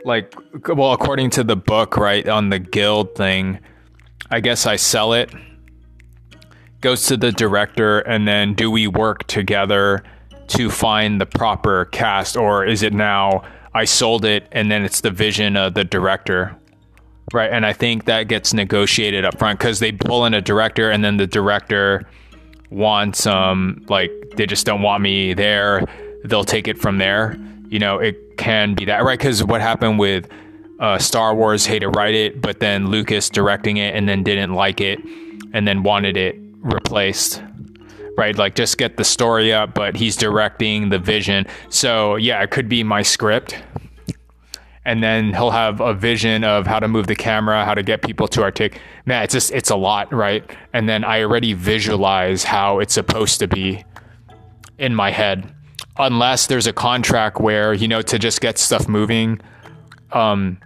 like 0.05 0.35
well 0.68 0.92
according 0.92 1.31
to 1.31 1.44
the 1.44 1.57
book 1.57 1.96
right 1.96 2.29
on 2.29 2.50
the 2.50 2.59
guild 2.59 3.14
thing 3.16 3.59
i 4.31 4.38
guess 4.38 4.66
i 4.66 4.76
sell 4.76 5.12
it 5.12 5.33
goes 6.87 7.07
to 7.07 7.16
the 7.16 7.33
director, 7.33 7.99
and 7.99 8.29
then 8.29 8.55
do 8.55 8.70
we 8.70 8.87
work 8.87 9.27
together 9.27 10.05
to 10.46 10.70
find 10.70 11.20
the 11.20 11.27
proper 11.27 11.87
cast, 11.87 12.37
or 12.37 12.64
is 12.64 12.85
it 12.85 12.92
now 12.92 13.42
I 13.75 13.85
sold 13.85 14.25
it 14.25 14.46
and 14.53 14.70
then 14.70 14.85
it's 14.85 15.01
the 15.01 15.11
vision 15.11 15.57
of 15.57 15.75
the 15.75 15.83
director? 15.83 16.55
Right. 17.35 17.51
And 17.51 17.66
I 17.66 17.72
think 17.72 18.05
that 18.05 18.29
gets 18.29 18.55
negotiated 18.55 19.25
up 19.25 19.37
front 19.37 19.59
because 19.59 19.81
they 19.81 19.90
pull 19.90 20.27
in 20.27 20.35
a 20.35 20.40
director 20.40 20.92
and 20.92 21.03
then 21.03 21.16
the 21.16 21.27
director 21.27 22.05
wants, 22.70 23.27
um, 23.27 23.85
like, 23.88 24.12
they 24.37 24.46
just 24.46 24.64
don't 24.64 24.81
want 24.81 25.03
me 25.03 25.35
there. 25.35 25.85
They'll 26.25 26.44
take 26.44 26.68
it 26.68 26.79
from 26.79 26.99
there. 26.99 27.37
You 27.68 27.81
know, 27.81 27.99
it 27.99 28.38
can 28.38 28.77
be 28.77 28.85
that, 28.85 29.03
right? 29.03 29.18
Because 29.18 29.42
what 29.42 29.61
happened 29.61 29.99
with 29.99 30.29
uh, 30.79 30.99
Star 30.99 31.35
Wars, 31.35 31.66
to 31.66 31.88
write 31.88 32.14
it, 32.14 32.40
but 32.40 32.61
then 32.61 32.90
Lucas 32.90 33.29
directing 33.29 33.79
it 33.79 33.96
and 33.96 34.09
then 34.09 34.22
didn't 34.22 34.55
like 34.55 34.81
it 34.81 35.01
and 35.53 35.66
then 35.66 35.83
wanted 35.83 36.16
it 36.16 36.45
replaced 36.66 37.42
right? 38.16 38.37
Like 38.37 38.55
just 38.55 38.79
get 38.79 38.96
the 38.96 39.05
story 39.05 39.52
up 39.52 39.74
but 39.74 39.96
he's 39.96 40.16
directing 40.16 40.88
the 40.88 40.98
vision. 40.98 41.46
So 41.68 42.16
yeah 42.16 42.42
it 42.42 42.50
could 42.50 42.68
be 42.68 42.83
my 42.83 43.02
script. 43.02 43.57
And 44.85 45.02
then 45.02 45.35
he'll 45.35 45.50
have 45.50 45.81
a 45.81 45.92
vision 45.92 46.44
of 46.44 46.66
how 46.66 46.79
to 46.79 46.87
move 46.87 47.09
the 47.09 47.16
camera 47.16 47.64
how 47.64 47.74
to 47.74 47.83
get 47.83 48.02
people 48.02 48.29
to 48.29 48.42
artic 48.42 48.81
man 49.05 49.24
it's 49.24 49.33
just 49.33 49.52
it's 49.52 49.70
a 49.70 49.76
lot 49.76 50.12
right? 50.12 50.48
And 50.72 50.88
then 50.88 51.05
i 51.05 51.22
already 51.22 51.52
visualize 51.52 52.44
how 52.44 52.79
it's 52.81 52.94
supposed 52.94 53.38
to 53.40 53.48
be 53.48 53.85
in 54.79 54.94
my 54.94 55.11
head. 55.11 55.52
Unless 55.98 56.48
there's 56.48 56.66
a 56.66 56.72
contract 56.72 57.40
where 57.40 57.72
you 57.74 57.88
know 57.88 58.02
to 58.02 58.18
just 58.18 58.40
get 58.40 58.59
stuff 58.59 58.88
moving 58.88 59.40
um 60.12 60.59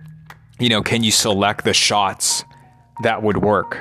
you 0.58 0.68
know 0.68 0.82
can 0.82 1.02
you 1.02 1.10
select 1.10 1.64
the 1.64 1.72
shots 1.72 2.44
that 3.02 3.22
would 3.22 3.38
work 3.38 3.78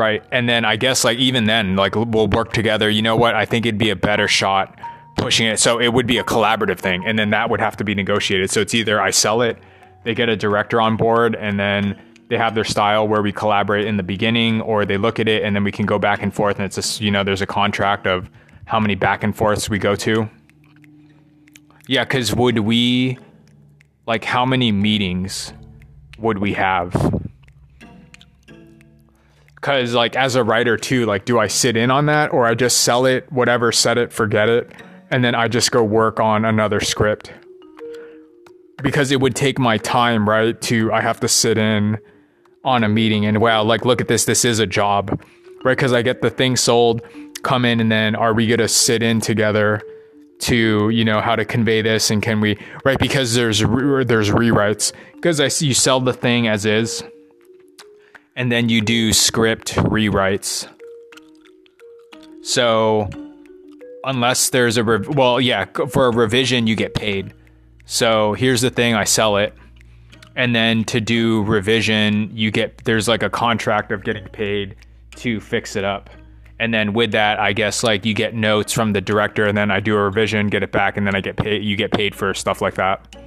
right? 0.00 0.24
And 0.32 0.48
then 0.48 0.64
I 0.64 0.76
guess 0.76 1.04
like 1.04 1.18
even 1.18 1.44
then, 1.44 1.76
like 1.76 1.94
we'll 1.94 2.26
work 2.26 2.52
together. 2.52 2.90
You 2.90 3.02
know 3.02 3.16
what? 3.16 3.34
I 3.34 3.44
think 3.44 3.66
it'd 3.66 3.78
be 3.78 3.90
a 3.90 3.96
better 3.96 4.26
shot 4.26 4.80
pushing 5.16 5.46
it. 5.46 5.60
So 5.60 5.78
it 5.78 5.92
would 5.92 6.06
be 6.06 6.18
a 6.18 6.24
collaborative 6.24 6.78
thing, 6.78 7.06
and 7.06 7.18
then 7.18 7.30
that 7.30 7.50
would 7.50 7.60
have 7.60 7.76
to 7.76 7.84
be 7.84 7.94
negotiated. 7.94 8.50
So 8.50 8.60
it's 8.62 8.74
either 8.74 9.00
I 9.00 9.10
sell 9.10 9.42
it, 9.42 9.58
they 10.04 10.14
get 10.14 10.28
a 10.28 10.36
director 10.36 10.80
on 10.80 10.96
board, 10.96 11.36
and 11.36 11.60
then 11.60 12.00
they 12.28 12.38
have 12.38 12.54
their 12.54 12.64
style 12.64 13.06
where 13.06 13.22
we 13.22 13.30
collaborate 13.30 13.86
in 13.86 13.98
the 13.98 14.02
beginning, 14.02 14.62
or 14.62 14.86
they 14.86 14.96
look 14.96 15.20
at 15.20 15.28
it 15.28 15.44
and 15.44 15.54
then 15.54 15.64
we 15.64 15.72
can 15.72 15.84
go 15.84 15.98
back 15.98 16.22
and 16.22 16.34
forth. 16.34 16.56
And 16.56 16.64
it's 16.64 16.76
just 16.76 17.00
you 17.00 17.10
know 17.10 17.22
there's 17.22 17.42
a 17.42 17.46
contract 17.46 18.06
of 18.06 18.30
how 18.64 18.80
many 18.80 18.94
back 18.94 19.22
and 19.22 19.36
forths 19.36 19.68
we 19.68 19.78
go 19.78 19.94
to. 19.96 20.28
Yeah, 21.86 22.04
because 22.04 22.34
would 22.34 22.58
we 22.60 23.18
like 24.06 24.24
how 24.24 24.46
many 24.46 24.72
meetings 24.72 25.52
would 26.18 26.38
we 26.38 26.54
have? 26.54 27.19
Cause 29.60 29.92
like 29.92 30.16
as 30.16 30.36
a 30.36 30.44
writer 30.44 30.78
too, 30.78 31.04
like 31.04 31.26
do 31.26 31.38
I 31.38 31.46
sit 31.46 31.76
in 31.76 31.90
on 31.90 32.06
that 32.06 32.32
or 32.32 32.46
I 32.46 32.54
just 32.54 32.80
sell 32.80 33.04
it, 33.04 33.30
whatever, 33.30 33.72
set 33.72 33.98
it, 33.98 34.10
forget 34.12 34.48
it, 34.48 34.72
and 35.10 35.22
then 35.22 35.34
I 35.34 35.48
just 35.48 35.70
go 35.70 35.84
work 35.84 36.18
on 36.18 36.46
another 36.46 36.80
script? 36.80 37.32
Because 38.82 39.10
it 39.10 39.20
would 39.20 39.36
take 39.36 39.58
my 39.58 39.76
time, 39.76 40.26
right? 40.26 40.58
To 40.62 40.90
I 40.92 41.02
have 41.02 41.20
to 41.20 41.28
sit 41.28 41.58
in 41.58 41.98
on 42.64 42.84
a 42.84 42.88
meeting 42.88 43.26
and 43.26 43.40
wow, 43.40 43.62
like 43.62 43.84
look 43.84 44.00
at 44.00 44.08
this, 44.08 44.24
this 44.24 44.46
is 44.46 44.60
a 44.60 44.66
job, 44.66 45.22
right? 45.62 45.76
Because 45.76 45.92
I 45.92 46.00
get 46.00 46.22
the 46.22 46.30
thing 46.30 46.56
sold, 46.56 47.02
come 47.42 47.66
in, 47.66 47.80
and 47.80 47.92
then 47.92 48.14
are 48.14 48.32
we 48.32 48.46
gonna 48.46 48.68
sit 48.68 49.02
in 49.02 49.20
together 49.20 49.82
to 50.40 50.88
you 50.88 51.04
know 51.04 51.20
how 51.20 51.36
to 51.36 51.44
convey 51.44 51.82
this 51.82 52.10
and 52.10 52.22
can 52.22 52.40
we 52.40 52.56
right? 52.84 52.98
Because 52.98 53.34
there's 53.34 53.62
re- 53.62 54.04
there's 54.04 54.30
rewrites 54.30 54.92
because 55.12 55.38
I 55.38 55.48
see 55.48 55.66
you 55.66 55.74
sell 55.74 56.00
the 56.00 56.14
thing 56.14 56.48
as 56.48 56.64
is 56.64 57.04
and 58.40 58.50
then 58.50 58.70
you 58.70 58.80
do 58.80 59.12
script 59.12 59.74
rewrites. 59.74 60.66
So 62.42 63.10
unless 64.02 64.48
there's 64.48 64.78
a 64.78 64.82
rev- 64.82 65.14
well, 65.14 65.42
yeah, 65.42 65.66
for 65.66 66.06
a 66.06 66.10
revision 66.10 66.66
you 66.66 66.74
get 66.74 66.94
paid. 66.94 67.34
So 67.84 68.32
here's 68.32 68.62
the 68.62 68.70
thing: 68.70 68.94
I 68.94 69.04
sell 69.04 69.36
it, 69.36 69.52
and 70.36 70.54
then 70.54 70.84
to 70.84 71.02
do 71.02 71.42
revision, 71.42 72.34
you 72.34 72.50
get 72.50 72.82
there's 72.84 73.08
like 73.08 73.22
a 73.22 73.28
contract 73.28 73.92
of 73.92 74.04
getting 74.04 74.24
paid 74.24 74.74
to 75.16 75.38
fix 75.38 75.76
it 75.76 75.84
up. 75.84 76.08
And 76.58 76.72
then 76.72 76.94
with 76.94 77.12
that, 77.12 77.38
I 77.38 77.52
guess 77.52 77.82
like 77.82 78.06
you 78.06 78.14
get 78.14 78.32
notes 78.32 78.72
from 78.72 78.94
the 78.94 79.02
director, 79.02 79.44
and 79.44 79.56
then 79.56 79.70
I 79.70 79.80
do 79.80 79.94
a 79.94 80.02
revision, 80.02 80.46
get 80.46 80.62
it 80.62 80.72
back, 80.72 80.96
and 80.96 81.06
then 81.06 81.14
I 81.14 81.20
get 81.20 81.36
paid. 81.36 81.62
You 81.62 81.76
get 81.76 81.92
paid 81.92 82.14
for 82.14 82.32
stuff 82.32 82.62
like 82.62 82.76
that. 82.76 83.19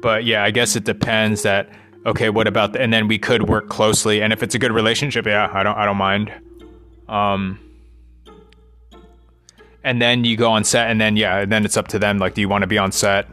But 0.00 0.24
yeah, 0.24 0.44
I 0.44 0.50
guess 0.50 0.76
it 0.76 0.84
depends 0.84 1.42
that 1.42 1.68
okay, 2.06 2.30
what 2.30 2.46
about 2.46 2.72
the, 2.72 2.80
and 2.80 2.92
then 2.92 3.08
we 3.08 3.18
could 3.18 3.48
work 3.48 3.68
closely 3.68 4.22
and 4.22 4.32
if 4.32 4.42
it's 4.42 4.54
a 4.54 4.58
good 4.58 4.72
relationship, 4.72 5.26
yeah, 5.26 5.50
I 5.52 5.62
don't 5.62 5.76
I 5.76 5.84
don't 5.84 5.96
mind. 5.96 6.32
Um 7.08 7.60
and 9.84 10.02
then 10.02 10.24
you 10.24 10.36
go 10.36 10.50
on 10.50 10.64
set 10.64 10.90
and 10.90 11.00
then 11.00 11.16
yeah, 11.16 11.38
and 11.38 11.52
then 11.52 11.64
it's 11.64 11.76
up 11.76 11.88
to 11.88 11.98
them 11.98 12.18
like 12.18 12.34
do 12.34 12.40
you 12.40 12.48
want 12.48 12.62
to 12.62 12.68
be 12.68 12.78
on 12.78 12.92
set 12.92 13.28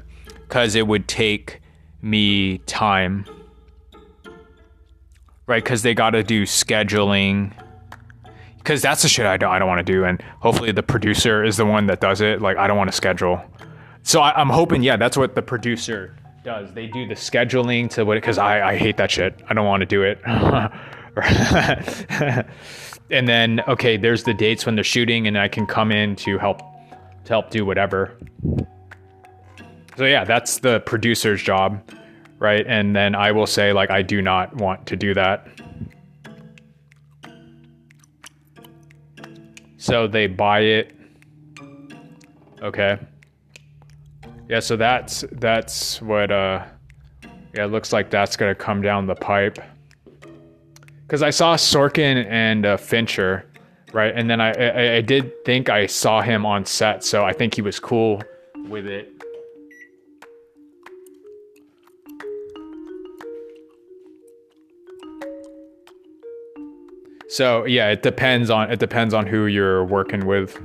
cuz 0.50 0.76
it 0.76 0.88
would 0.88 1.08
take 1.08 1.62
me 2.02 2.60
time. 2.60 3.26
Right, 5.48 5.64
cuz 5.64 5.84
they 5.84 5.94
got 5.94 6.12
to 6.12 6.24
do 6.24 6.44
scheduling 6.44 7.54
because 8.66 8.82
that's 8.82 9.04
the 9.04 9.08
shit 9.08 9.28
I 9.28 9.38
don't, 9.38 9.52
I 9.52 9.60
don't 9.60 9.68
want 9.68 9.86
to 9.86 9.94
do. 9.94 10.06
And 10.06 10.20
hopefully 10.40 10.72
the 10.72 10.82
producer 10.82 11.44
is 11.44 11.56
the 11.56 11.66
one 11.68 11.86
that 11.86 12.02
does 12.02 12.20
it. 12.20 12.42
Like 12.42 12.58
I 12.58 12.66
don't 12.66 12.78
want 12.78 12.90
to 12.90 12.96
schedule. 12.96 13.40
So 14.02 14.22
I, 14.22 14.42
am 14.42 14.50
hoping, 14.50 14.82
yeah, 14.82 14.98
that's 14.98 15.16
what 15.16 15.36
the 15.36 15.44
producer 15.44 16.16
does. 16.46 16.72
They 16.74 16.88
do 16.88 17.08
the 17.08 17.16
scheduling 17.16 17.90
to 17.90 18.06
what 18.06 18.16
because 18.16 18.38
I, 18.38 18.70
I 18.70 18.78
hate 18.78 18.98
that 18.98 19.12
shit. 19.12 19.42
I 19.50 19.54
don't 19.54 19.66
want 19.66 19.82
to 19.82 19.88
do 19.88 20.04
it. 20.04 20.20
and 23.12 23.28
then 23.28 23.62
okay, 23.68 23.98
there's 23.98 24.24
the 24.24 24.34
dates 24.34 24.66
when 24.66 24.76
they're 24.76 24.84
shooting, 24.84 25.28
and 25.28 25.38
I 25.38 25.48
can 25.48 25.66
come 25.66 25.92
in 25.92 26.16
to 26.18 26.38
help 26.38 26.60
to 26.60 27.34
help 27.34 27.50
do 27.50 27.66
whatever. 27.66 28.18
So 29.98 30.06
yeah, 30.06 30.24
that's 30.24 30.60
the 30.60 30.82
producer's 30.82 31.42
job, 31.42 31.82
right? 32.38 32.66
And 32.68 32.96
then 32.96 33.16
I 33.16 33.32
will 33.32 33.48
say 33.48 33.74
like 33.74 33.90
I 33.90 34.04
do 34.04 34.22
not 34.22 34.56
want 34.56 34.86
to 34.88 34.96
do 34.96 35.14
that. 35.16 35.48
So 39.78 40.08
they 40.08 40.28
buy 40.28 40.60
it. 40.60 40.96
Okay. 42.62 43.00
Yeah, 44.48 44.60
so 44.60 44.76
that's 44.78 45.26
that's 45.32 46.02
what 46.02 46.32
uh 46.32 46.66
yeah, 47.54 47.66
it 47.66 47.72
looks 47.72 47.92
like 47.92 48.12
that's 48.12 48.38
gonna 48.38 48.54
come 48.54 48.82
down 48.82 49.08
the 49.08 49.16
pipe. 49.16 49.58
Cause 51.08 51.24
I 51.24 51.30
saw 51.30 51.56
Sorkin 51.56 52.26
and 52.28 52.66
uh, 52.66 52.78
Fincher, 52.78 53.46
right? 53.94 54.14
And 54.16 54.30
then 54.30 54.42
I, 54.42 54.52
I 54.52 54.96
I 54.98 55.02
did 55.02 55.46
think 55.46 55.70
I 55.70 55.86
saw 55.86 56.22
him 56.22 56.46
on 56.46 56.66
set, 56.66 57.04
so 57.04 57.24
I 57.24 57.34
think 57.34 57.56
he 57.56 57.62
was 57.62 57.80
cool 57.80 58.22
with 58.68 58.86
it. 58.88 59.12
So 67.30 67.66
yeah, 67.66 67.90
it 67.90 68.04
depends 68.04 68.50
on 68.50 68.72
it 68.72 68.80
depends 68.80 69.14
on 69.14 69.26
who 69.26 69.48
you're 69.48 69.86
working 69.86 70.26
with. 70.26 70.60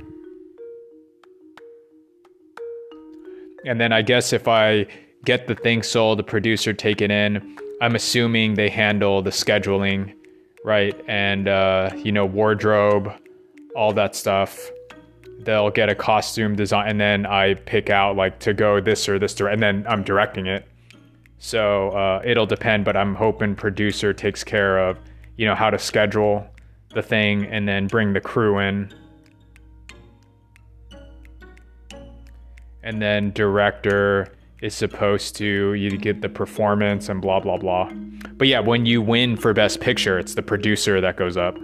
And 3.65 3.79
then 3.79 3.91
I 3.91 4.01
guess 4.01 4.33
if 4.33 4.47
I 4.47 4.87
get 5.25 5.47
the 5.47 5.55
thing 5.55 5.83
sold, 5.83 6.19
the 6.19 6.23
producer 6.23 6.73
take 6.73 7.01
it 7.01 7.11
in, 7.11 7.57
I'm 7.81 7.95
assuming 7.95 8.55
they 8.55 8.69
handle 8.69 9.21
the 9.21 9.29
scheduling, 9.29 10.13
right? 10.65 10.99
And, 11.07 11.47
uh, 11.47 11.91
you 11.95 12.11
know, 12.11 12.25
wardrobe, 12.25 13.11
all 13.75 13.93
that 13.93 14.15
stuff. 14.15 14.69
They'll 15.39 15.71
get 15.71 15.89
a 15.89 15.95
costume 15.95 16.55
design, 16.55 16.87
and 16.87 17.01
then 17.01 17.25
I 17.25 17.55
pick 17.55 17.89
out 17.89 18.15
like 18.15 18.39
to 18.39 18.53
go 18.53 18.79
this 18.79 19.09
or 19.09 19.17
this, 19.17 19.39
and 19.39 19.61
then 19.61 19.85
I'm 19.89 20.03
directing 20.03 20.45
it. 20.45 20.67
So 21.39 21.89
uh, 21.89 22.21
it'll 22.23 22.45
depend, 22.45 22.85
but 22.85 22.95
I'm 22.95 23.15
hoping 23.15 23.55
producer 23.55 24.13
takes 24.13 24.43
care 24.43 24.77
of, 24.77 24.99
you 25.37 25.47
know, 25.47 25.55
how 25.55 25.71
to 25.71 25.79
schedule 25.79 26.47
the 26.93 27.01
thing 27.01 27.45
and 27.45 27.67
then 27.67 27.87
bring 27.87 28.13
the 28.13 28.21
crew 28.21 28.59
in 28.59 28.93
and 32.83 33.01
then 33.01 33.31
director 33.31 34.27
is 34.61 34.75
supposed 34.75 35.35
to 35.35 35.73
you 35.73 35.97
get 35.97 36.21
the 36.21 36.29
performance 36.29 37.09
and 37.09 37.21
blah 37.21 37.39
blah 37.39 37.57
blah. 37.57 37.91
But 38.37 38.47
yeah, 38.47 38.59
when 38.59 38.85
you 38.85 39.01
win 39.01 39.37
for 39.37 39.53
best 39.53 39.79
picture, 39.79 40.19
it's 40.19 40.35
the 40.35 40.43
producer 40.43 41.01
that 41.01 41.17
goes 41.17 41.37
up. 41.37 41.57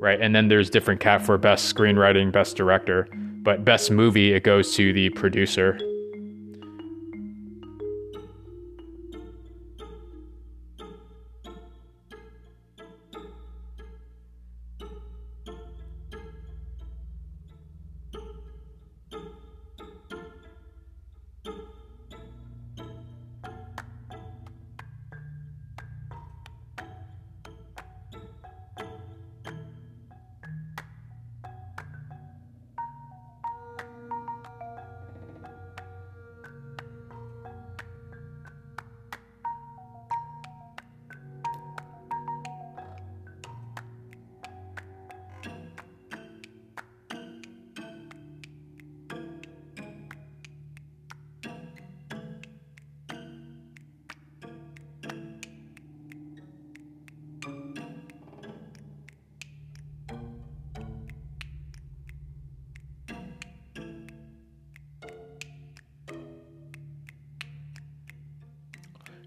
Right? 0.00 0.20
And 0.20 0.34
then 0.34 0.48
there's 0.48 0.68
different 0.68 1.00
cat 1.00 1.24
for 1.24 1.38
best 1.38 1.74
screenwriting, 1.74 2.30
best 2.30 2.56
director, 2.56 3.08
but 3.42 3.64
best 3.64 3.90
movie 3.90 4.34
it 4.34 4.42
goes 4.42 4.74
to 4.74 4.92
the 4.92 5.10
producer. 5.10 5.78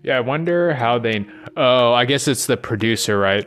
Yeah, 0.07 0.15
I 0.15 0.21
wonder 0.21 0.73
how 0.73 0.99
they. 0.99 1.27
Oh, 1.57 1.91
I 1.91 2.05
guess 2.05 2.29
it's 2.29 2.45
the 2.45 2.55
producer, 2.55 3.19
right? 3.19 3.45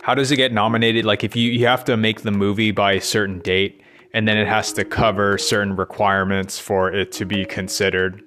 How 0.00 0.14
does 0.14 0.32
it 0.32 0.36
get 0.36 0.54
nominated? 0.54 1.04
Like, 1.04 1.22
if 1.22 1.36
you 1.36 1.50
you 1.50 1.66
have 1.66 1.84
to 1.84 1.98
make 1.98 2.22
the 2.22 2.30
movie 2.30 2.70
by 2.70 2.92
a 2.92 3.00
certain 3.02 3.40
date, 3.40 3.78
and 4.14 4.26
then 4.26 4.38
it 4.38 4.48
has 4.48 4.72
to 4.72 4.86
cover 4.86 5.36
certain 5.36 5.76
requirements 5.76 6.58
for 6.58 6.90
it 6.90 7.12
to 7.12 7.26
be 7.26 7.44
considered. 7.44 8.22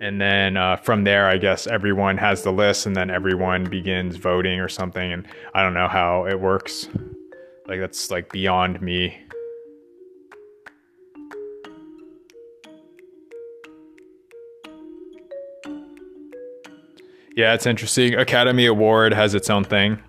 And 0.00 0.20
then 0.20 0.56
uh, 0.56 0.78
from 0.78 1.04
there, 1.04 1.28
I 1.28 1.36
guess 1.36 1.68
everyone 1.68 2.16
has 2.18 2.42
the 2.42 2.50
list, 2.50 2.86
and 2.86 2.96
then 2.96 3.08
everyone 3.08 3.62
begins 3.62 4.16
voting 4.16 4.58
or 4.58 4.68
something. 4.68 5.12
And 5.12 5.28
I 5.54 5.62
don't 5.62 5.74
know 5.74 5.86
how 5.86 6.26
it 6.26 6.40
works. 6.40 6.88
Like 7.68 7.78
that's 7.78 8.10
like 8.10 8.32
beyond 8.32 8.82
me. 8.82 9.16
Yeah, 17.38 17.54
it's 17.54 17.66
interesting. 17.66 18.14
Academy 18.14 18.66
Award 18.66 19.14
has 19.14 19.32
its 19.32 19.48
own 19.48 19.62
thing. 19.62 20.02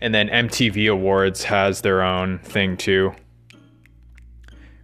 And 0.00 0.14
then 0.14 0.30
MTV 0.30 0.90
Awards 0.90 1.44
has 1.44 1.82
their 1.82 2.00
own 2.00 2.38
thing 2.38 2.78
too. 2.78 3.12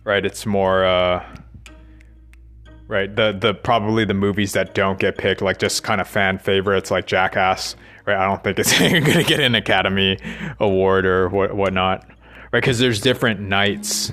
Right, 0.04 0.26
it's 0.26 0.44
more 0.44 0.84
uh 0.84 1.24
right, 2.88 3.16
the 3.16 3.32
the 3.32 3.54
probably 3.54 4.04
the 4.04 4.12
movies 4.12 4.52
that 4.52 4.74
don't 4.74 4.98
get 4.98 5.16
picked 5.16 5.40
like 5.40 5.58
just 5.58 5.82
kind 5.82 6.02
of 6.02 6.06
fan 6.06 6.36
favorites 6.36 6.90
like 6.90 7.06
Jackass, 7.06 7.74
right? 8.04 8.18
I 8.18 8.26
don't 8.26 8.44
think 8.44 8.58
it's 8.58 8.78
going 8.78 9.02
to 9.02 9.24
get 9.24 9.40
an 9.40 9.54
Academy 9.54 10.18
Award 10.58 11.06
or 11.06 11.30
what 11.30 11.56
whatnot. 11.56 12.06
Right, 12.52 12.62
cuz 12.62 12.78
there's 12.78 13.00
different 13.00 13.40
nights 13.40 14.12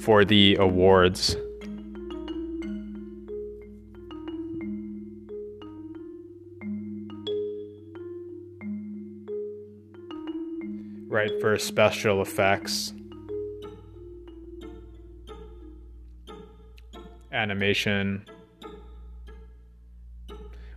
for 0.00 0.22
the 0.22 0.56
awards. 0.56 1.34
Right 11.16 11.40
for 11.40 11.58
special 11.58 12.20
effects. 12.20 12.92
Animation. 17.32 18.26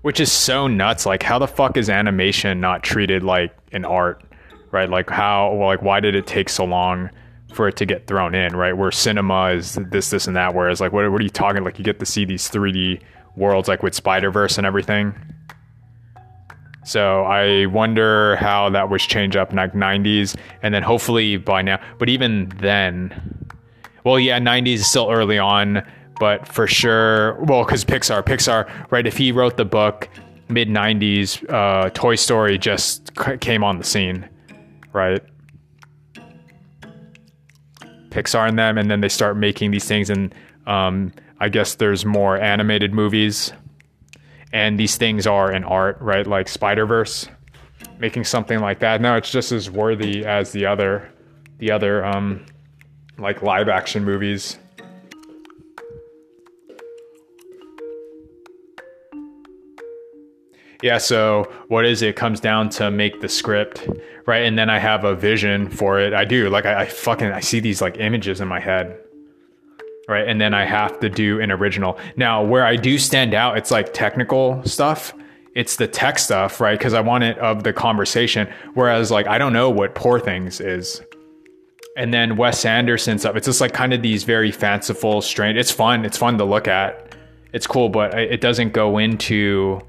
Which 0.01 0.21
is 0.21 0.31
so 0.31 0.67
nuts 0.67 1.05
like 1.05 1.23
how 1.23 1.39
the 1.39 1.47
fuck 1.47 1.75
is 1.75 1.89
animation 1.89 2.61
not 2.61 2.83
treated 2.83 3.21
like 3.21 3.53
an 3.73 3.83
art 3.83 4.23
right? 4.71 4.89
Like 4.89 5.09
how 5.09 5.53
like 5.55 5.81
why 5.81 5.99
did 5.99 6.15
it 6.15 6.25
take 6.25 6.47
so 6.47 6.63
long 6.63 7.09
for 7.53 7.67
it 7.67 7.75
to 7.77 7.85
get 7.85 8.07
thrown 8.07 8.33
in 8.33 8.55
right? 8.55 8.77
Where 8.77 8.91
cinema 8.91 9.49
is 9.49 9.77
this 9.91 10.09
this 10.09 10.25
and 10.25 10.37
that 10.37 10.55
whereas 10.55 10.79
like 10.79 10.93
what, 10.93 11.11
what 11.11 11.19
are 11.19 11.23
you 11.23 11.29
talking 11.29 11.65
like 11.65 11.77
you 11.77 11.83
get 11.83 11.99
to 11.99 12.05
see 12.05 12.23
these 12.23 12.49
3d 12.49 13.01
worlds 13.35 13.67
like 13.67 13.83
with 13.83 13.93
spider-verse 13.93 14.57
and 14.57 14.65
everything 14.65 15.13
so 16.89 17.23
i 17.23 17.65
wonder 17.67 18.35
how 18.37 18.69
that 18.69 18.89
was 18.89 19.01
changed 19.03 19.37
up 19.37 19.51
in 19.51 19.57
like 19.57 19.73
90s 19.73 20.35
and 20.61 20.73
then 20.73 20.83
hopefully 20.83 21.37
by 21.37 21.61
now 21.61 21.79
but 21.97 22.09
even 22.09 22.51
then 22.57 23.47
well 24.03 24.19
yeah 24.19 24.39
90s 24.39 24.75
is 24.75 24.87
still 24.87 25.09
early 25.09 25.37
on 25.37 25.83
but 26.19 26.45
for 26.45 26.67
sure, 26.67 27.35
well, 27.45 27.63
because 27.63 27.85
Pixar, 27.85 28.21
Pixar, 28.23 28.69
right? 28.91 29.07
If 29.07 29.17
he 29.17 29.31
wrote 29.31 29.55
the 29.55 29.65
book 29.65 30.09
mid 30.49 30.67
'90s, 30.67 31.49
uh, 31.51 31.89
Toy 31.91 32.15
Story 32.15 32.57
just 32.57 33.11
came 33.39 33.63
on 33.63 33.77
the 33.79 33.85
scene, 33.85 34.27
right? 34.91 35.23
Pixar 38.09 38.49
and 38.49 38.59
them, 38.59 38.77
and 38.77 38.91
then 38.91 38.99
they 38.99 39.09
start 39.09 39.37
making 39.37 39.71
these 39.71 39.85
things, 39.85 40.09
and 40.09 40.35
um, 40.67 41.13
I 41.39 41.47
guess 41.47 41.75
there's 41.75 42.05
more 42.05 42.37
animated 42.37 42.93
movies, 42.93 43.53
and 44.51 44.79
these 44.79 44.97
things 44.97 45.27
are 45.27 45.51
an 45.51 45.63
art, 45.63 45.97
right? 46.01 46.25
Like 46.25 46.47
Spider 46.47 46.85
Verse, 46.85 47.27
making 47.99 48.23
something 48.23 48.59
like 48.59 48.79
that. 48.79 49.01
No, 49.01 49.15
it's 49.15 49.31
just 49.31 49.51
as 49.51 49.69
worthy 49.69 50.25
as 50.25 50.51
the 50.51 50.65
other, 50.65 51.09
the 51.59 51.71
other, 51.71 52.03
um, 52.05 52.45
like 53.17 53.41
live 53.41 53.69
action 53.69 54.03
movies. 54.03 54.57
Yeah, 60.81 60.97
so 60.97 61.51
what 61.67 61.85
is 61.85 62.01
it? 62.01 62.09
it? 62.09 62.15
comes 62.15 62.39
down 62.39 62.69
to 62.71 62.89
make 62.89 63.19
the 63.19 63.27
script, 63.27 63.85
right? 64.25 64.43
And 64.43 64.57
then 64.57 64.69
I 64.69 64.79
have 64.79 65.03
a 65.03 65.13
vision 65.13 65.69
for 65.69 65.99
it. 65.99 66.13
I 66.13 66.23
do. 66.23 66.49
Like 66.49 66.65
I, 66.65 66.83
I 66.83 66.85
fucking 66.85 67.27
I 67.27 67.41
see 67.41 67.59
these 67.59 67.81
like 67.81 67.97
images 67.97 68.39
in 68.39 68.47
my 68.47 68.61
head. 68.61 68.97
Right. 70.09 70.27
And 70.27 70.41
then 70.41 70.53
I 70.55 70.65
have 70.65 70.99
to 71.01 71.09
do 71.09 71.39
an 71.39 71.51
original. 71.51 71.99
Now, 72.15 72.43
where 72.43 72.65
I 72.65 72.75
do 72.75 72.97
stand 72.97 73.35
out, 73.35 73.57
it's 73.57 73.69
like 73.69 73.93
technical 73.93 74.63
stuff. 74.65 75.13
It's 75.53 75.75
the 75.75 75.87
tech 75.87 76.17
stuff, 76.17 76.59
right? 76.59 76.77
Because 76.77 76.95
I 76.95 77.01
want 77.01 77.23
it 77.23 77.37
of 77.37 77.63
the 77.63 77.73
conversation. 77.73 78.51
Whereas 78.73 79.11
like 79.11 79.27
I 79.27 79.37
don't 79.37 79.53
know 79.53 79.69
what 79.69 79.93
Poor 79.93 80.19
Things 80.19 80.59
is. 80.59 81.01
And 81.95 82.13
then 82.13 82.37
Wes 82.37 82.65
Anderson 82.65 83.19
stuff. 83.19 83.35
It's 83.35 83.45
just 83.45 83.61
like 83.61 83.73
kind 83.73 83.93
of 83.93 84.01
these 84.01 84.23
very 84.23 84.51
fanciful, 84.51 85.21
strange. 85.21 85.57
It's 85.57 85.71
fun. 85.71 86.05
It's 86.05 86.17
fun 86.17 86.37
to 86.39 86.43
look 86.43 86.67
at. 86.67 87.15
It's 87.53 87.67
cool, 87.67 87.89
but 87.89 88.17
it 88.17 88.41
doesn't 88.41 88.73
go 88.73 88.97
into 88.97 89.79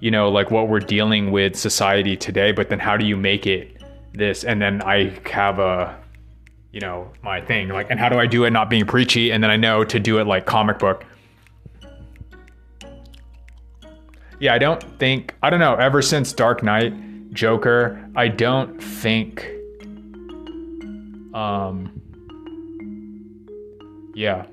you 0.00 0.10
know, 0.10 0.28
like 0.28 0.50
what 0.50 0.68
we're 0.68 0.80
dealing 0.80 1.30
with 1.30 1.56
society 1.56 2.16
today, 2.16 2.52
but 2.52 2.68
then 2.68 2.78
how 2.78 2.96
do 2.96 3.04
you 3.04 3.16
make 3.16 3.46
it 3.46 3.82
this? 4.12 4.44
And 4.44 4.60
then 4.62 4.82
I 4.82 5.18
have 5.30 5.58
a, 5.58 5.98
you 6.72 6.80
know, 6.80 7.10
my 7.22 7.40
thing, 7.40 7.68
like, 7.68 7.90
and 7.90 7.98
how 7.98 8.08
do 8.08 8.18
I 8.18 8.26
do 8.26 8.44
it 8.44 8.50
not 8.50 8.68
being 8.68 8.86
preachy? 8.86 9.30
And 9.30 9.42
then 9.42 9.50
I 9.50 9.56
know 9.56 9.84
to 9.84 9.98
do 9.98 10.18
it 10.18 10.26
like 10.26 10.46
comic 10.46 10.78
book. 10.78 11.04
Yeah, 14.40 14.54
I 14.54 14.58
don't 14.58 14.82
think, 14.98 15.34
I 15.42 15.50
don't 15.50 15.60
know, 15.60 15.74
ever 15.74 16.02
since 16.02 16.32
Dark 16.32 16.62
Knight, 16.62 16.92
Joker, 17.32 18.08
I 18.14 18.28
don't 18.28 18.80
think, 18.82 19.50
um, 21.34 22.00
yeah, 24.14 24.46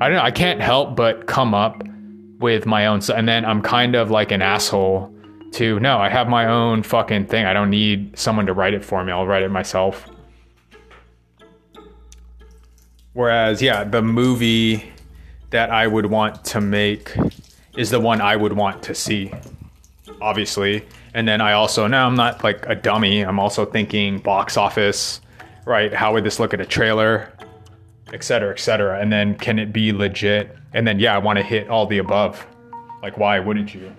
I 0.00 0.08
don't 0.08 0.16
know, 0.16 0.22
I 0.22 0.30
can't 0.30 0.60
help 0.60 0.96
but 0.96 1.26
come 1.26 1.54
up 1.54 1.82
with 2.38 2.66
my 2.66 2.86
own 2.86 3.00
and 3.14 3.26
then 3.28 3.44
I'm 3.44 3.62
kind 3.62 3.94
of 3.94 4.10
like 4.10 4.32
an 4.32 4.42
asshole 4.42 5.14
to 5.52 5.78
no, 5.80 5.98
I 5.98 6.08
have 6.08 6.28
my 6.28 6.46
own 6.46 6.82
fucking 6.82 7.26
thing. 7.26 7.44
I 7.44 7.52
don't 7.52 7.70
need 7.70 8.18
someone 8.18 8.46
to 8.46 8.52
write 8.52 8.74
it 8.74 8.84
for 8.84 9.04
me. 9.04 9.12
I'll 9.12 9.26
write 9.26 9.42
it 9.42 9.50
myself. 9.50 10.08
Whereas, 13.14 13.60
yeah, 13.60 13.84
the 13.84 14.02
movie 14.02 14.92
that 15.50 15.70
I 15.70 15.86
would 15.86 16.06
want 16.06 16.44
to 16.46 16.60
make 16.60 17.14
is 17.76 17.90
the 17.90 18.00
one 18.00 18.20
I 18.20 18.36
would 18.36 18.52
want 18.52 18.82
to 18.84 18.94
see, 18.94 19.32
obviously. 20.20 20.84
And 21.14 21.28
then 21.28 21.40
I 21.40 21.52
also, 21.52 21.86
now 21.86 22.06
I'm 22.06 22.14
not 22.14 22.42
like 22.42 22.64
a 22.66 22.74
dummy. 22.74 23.20
I'm 23.20 23.38
also 23.38 23.66
thinking 23.66 24.18
box 24.18 24.56
office, 24.56 25.20
right? 25.66 25.92
How 25.92 26.12
would 26.14 26.24
this 26.24 26.40
look 26.40 26.54
at 26.54 26.60
a 26.60 26.66
trailer? 26.66 27.32
et 28.12 28.22
cetera, 28.22 28.52
et 28.52 28.58
cetera. 28.58 29.00
And 29.00 29.12
then 29.12 29.36
can 29.36 29.58
it 29.58 29.72
be 29.72 29.92
legit? 29.92 30.56
And 30.74 30.86
then, 30.86 31.00
yeah, 31.00 31.14
I 31.14 31.18
want 31.18 31.38
to 31.38 31.42
hit 31.42 31.68
all 31.68 31.86
the 31.86 31.98
above. 31.98 32.46
Like, 33.02 33.18
why 33.18 33.38
wouldn't 33.40 33.74
you? 33.74 33.92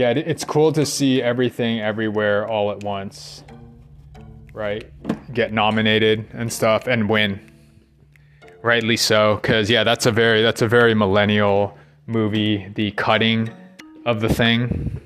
Yeah, 0.00 0.12
it's 0.12 0.44
cool 0.44 0.72
to 0.72 0.86
see 0.86 1.20
everything 1.20 1.78
everywhere 1.78 2.48
all 2.48 2.70
at 2.70 2.82
once, 2.82 3.44
right? 4.54 4.90
Get 5.34 5.52
nominated 5.52 6.26
and 6.32 6.50
stuff 6.50 6.86
and 6.86 7.06
win. 7.06 7.38
Rightly 8.62 8.96
so, 8.96 9.36
because 9.36 9.68
yeah, 9.68 9.84
that's 9.84 10.06
a 10.06 10.10
very 10.10 10.40
that's 10.40 10.62
a 10.62 10.68
very 10.68 10.94
millennial 10.94 11.76
movie. 12.06 12.72
The 12.74 12.92
cutting 12.92 13.50
of 14.06 14.22
the 14.22 14.30
thing, 14.30 15.02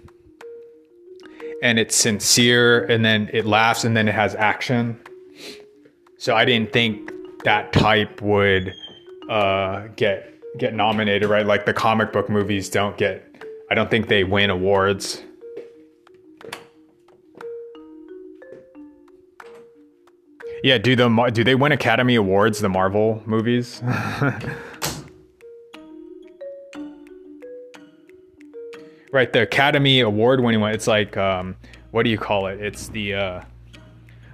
and 1.60 1.80
it's 1.80 1.96
sincere, 1.96 2.84
and 2.84 3.04
then 3.04 3.30
it 3.32 3.46
laughs, 3.46 3.82
and 3.82 3.96
then 3.96 4.06
it 4.06 4.14
has 4.14 4.36
action. 4.36 5.00
So 6.18 6.36
I 6.36 6.44
didn't 6.44 6.72
think 6.72 7.10
that 7.42 7.72
type 7.72 8.22
would 8.22 8.72
uh, 9.28 9.88
get 9.96 10.40
get 10.56 10.72
nominated, 10.72 11.28
right? 11.28 11.44
Like 11.44 11.66
the 11.66 11.74
comic 11.74 12.12
book 12.12 12.30
movies 12.30 12.68
don't 12.70 12.96
get 12.96 13.33
I 13.74 13.76
don't 13.76 13.90
think 13.90 14.06
they 14.06 14.22
win 14.22 14.50
awards. 14.50 15.20
Yeah, 20.62 20.78
do 20.78 20.94
the 20.94 21.08
do 21.34 21.42
they 21.42 21.56
win 21.56 21.72
Academy 21.72 22.14
Awards? 22.14 22.60
The 22.60 22.68
Marvel 22.68 23.20
movies. 23.26 23.82
right, 29.12 29.32
the 29.32 29.42
Academy 29.42 29.98
Award 29.98 30.38
winning 30.38 30.60
one. 30.60 30.72
It's 30.72 30.86
like 30.86 31.16
um, 31.16 31.56
what 31.90 32.04
do 32.04 32.10
you 32.10 32.18
call 32.18 32.46
it? 32.46 32.60
It's 32.60 32.86
the 32.90 33.14
uh, 33.14 33.42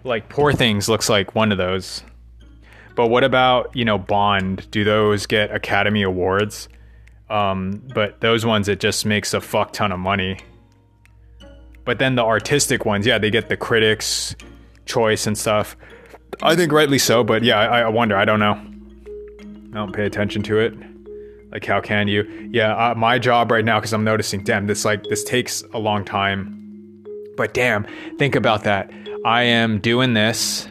like 0.05 0.29
Poor 0.29 0.53
Things 0.53 0.87
looks 0.87 1.09
like 1.09 1.35
one 1.35 1.51
of 1.51 1.57
those. 1.57 2.05
But 2.95 3.07
what 3.07 3.25
about 3.25 3.75
you 3.75 3.87
know 3.87 3.97
Bond? 3.97 4.71
Do 4.71 4.85
those 4.85 5.25
get 5.25 5.51
Academy 5.51 6.03
Awards? 6.03 6.69
Um, 7.31 7.83
but 7.95 8.21
those 8.21 8.45
ones, 8.45 8.69
it 8.69 8.81
just 8.81 9.07
makes 9.07 9.33
a 9.33 9.41
fuck 9.41 9.73
ton 9.73 9.93
of 9.93 10.01
money. 10.01 10.39
But 11.85 11.99
then 11.99 12.17
the 12.17 12.25
artistic 12.25 12.85
ones, 12.85 13.07
yeah, 13.07 13.19
they 13.19 13.31
get 13.31 13.49
the 13.49 13.57
critics' 13.57 14.35
choice 14.85 15.27
and 15.27 15.39
stuff. 15.39 15.77
I 16.43 16.57
think 16.57 16.73
rightly 16.73 16.99
so, 16.99 17.25
but 17.25 17.43
yeah, 17.43 17.59
I, 17.59 17.81
I 17.83 17.89
wonder. 17.89 18.17
I 18.17 18.25
don't 18.25 18.41
know. 18.41 18.53
I 18.53 19.75
don't 19.75 19.93
pay 19.93 20.05
attention 20.07 20.43
to 20.45 20.59
it. 20.59 20.75
Like, 21.53 21.65
how 21.65 21.81
can 21.81 22.09
you? 22.09 22.51
Yeah, 22.53 22.75
uh, 22.75 22.95
my 22.95 23.19
job 23.19 23.51
right 23.51 23.65
now, 23.65 23.79
because 23.79 23.93
I'm 23.93 24.05
noticing, 24.05 24.45
damn, 24.45 24.67
this 24.67 24.85
like 24.85 25.05
this 25.05 25.25
takes 25.25 25.63
a 25.73 25.79
long 25.79 26.05
time. 26.05 27.05
But 27.37 27.55
damn, 27.55 27.87
think 28.19 28.35
about 28.35 28.65
that. 28.65 28.91
I 29.25 29.43
am 29.43 29.79
doing 29.79 30.15
this 30.15 30.69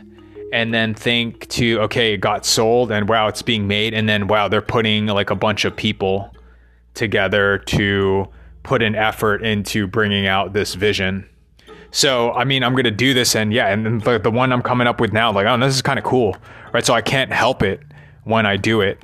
and 0.52 0.74
then 0.74 0.94
think 0.94 1.48
to 1.50 1.80
okay 1.82 2.14
it 2.14 2.18
got 2.18 2.46
sold 2.46 2.92
and 2.92 3.08
wow 3.08 3.28
it's 3.28 3.44
being 3.44 3.68
made 3.68 3.94
and 3.94 4.10
then 4.10 4.28
wow 4.28 4.48
they're 4.48 4.62
putting 4.62 5.06
like 5.06 5.30
a 5.30 5.36
bunch 5.36 5.64
of 5.64 5.76
people 5.76 6.34
together 7.00 7.58
to 7.58 8.28
put 8.62 8.84
an 8.84 8.94
effort 8.94 9.44
into 9.44 9.88
bringing 9.88 10.28
out 10.28 10.54
this 10.54 10.76
vision. 10.76 11.28
So, 11.90 12.32
I 12.34 12.44
mean, 12.44 12.64
I'm 12.64 12.74
going 12.74 12.84
to 12.84 12.92
do 12.92 13.16
this. 13.16 13.36
And 13.36 13.52
yeah, 13.52 13.70
and 13.70 14.02
the, 14.02 14.20
the 14.20 14.30
one 14.30 14.54
I'm 14.54 14.62
coming 14.62 14.86
up 14.86 15.02
with 15.02 15.12
now, 15.12 15.32
like, 15.32 15.48
oh, 15.48 15.58
this 15.58 15.74
is 15.74 15.82
kind 15.82 15.98
of 15.98 16.06
cool. 16.06 16.38
Right. 16.72 16.86
So 16.86 16.94
I 16.94 17.02
can't 17.02 17.32
help 17.32 17.64
it 17.64 17.82
when 18.26 18.46
I 18.46 18.58
do 18.58 18.82
it. 18.82 19.02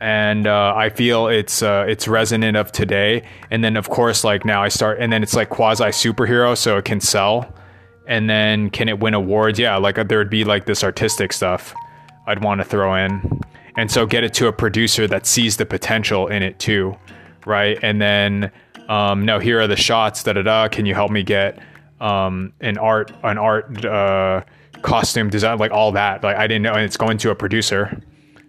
And 0.00 0.46
uh, 0.46 0.74
I 0.76 0.90
feel 0.90 1.28
it's 1.28 1.62
uh, 1.62 1.84
it's 1.88 2.08
resonant 2.08 2.56
of 2.56 2.72
today. 2.72 3.22
And 3.50 3.62
then 3.62 3.76
of 3.76 3.88
course, 3.88 4.24
like 4.24 4.44
now 4.44 4.62
I 4.62 4.68
start, 4.68 4.98
and 5.00 5.12
then 5.12 5.22
it's 5.22 5.34
like 5.34 5.50
quasi 5.50 5.84
superhero, 5.84 6.56
so 6.56 6.78
it 6.78 6.84
can 6.84 7.00
sell. 7.00 7.52
And 8.06 8.30
then 8.30 8.70
can 8.70 8.88
it 8.88 9.00
win 9.00 9.14
awards? 9.14 9.58
Yeah, 9.58 9.76
like 9.76 9.96
there 10.08 10.18
would 10.18 10.30
be 10.30 10.44
like 10.44 10.66
this 10.66 10.84
artistic 10.84 11.32
stuff 11.32 11.74
I'd 12.26 12.44
want 12.44 12.60
to 12.60 12.64
throw 12.64 12.94
in 12.94 13.40
and 13.78 13.90
so 13.90 14.04
get 14.04 14.24
it 14.24 14.34
to 14.34 14.46
a 14.46 14.52
producer 14.52 15.06
that 15.06 15.24
sees 15.24 15.56
the 15.56 15.64
potential 15.64 16.26
in 16.26 16.42
it 16.42 16.58
too 16.58 16.94
right 17.46 17.78
and 17.82 18.02
then 18.02 18.50
um, 18.88 19.24
no 19.24 19.38
here 19.38 19.60
are 19.60 19.66
the 19.66 19.76
shots 19.76 20.22
da 20.22 20.34
da 20.34 20.42
da 20.42 20.68
can 20.68 20.84
you 20.84 20.94
help 20.94 21.10
me 21.10 21.22
get 21.22 21.58
um, 22.00 22.52
an 22.60 22.78
art 22.78 23.12
an 23.22 23.38
art 23.38 23.84
uh, 23.84 24.42
costume 24.82 25.30
design, 25.30 25.58
like 25.58 25.70
all 25.70 25.92
that. 25.92 26.22
Like 26.22 26.36
I 26.36 26.46
didn't 26.46 26.62
know, 26.62 26.72
and 26.72 26.82
it's 26.82 26.96
going 26.96 27.18
to 27.18 27.30
a 27.30 27.34
producer. 27.34 28.00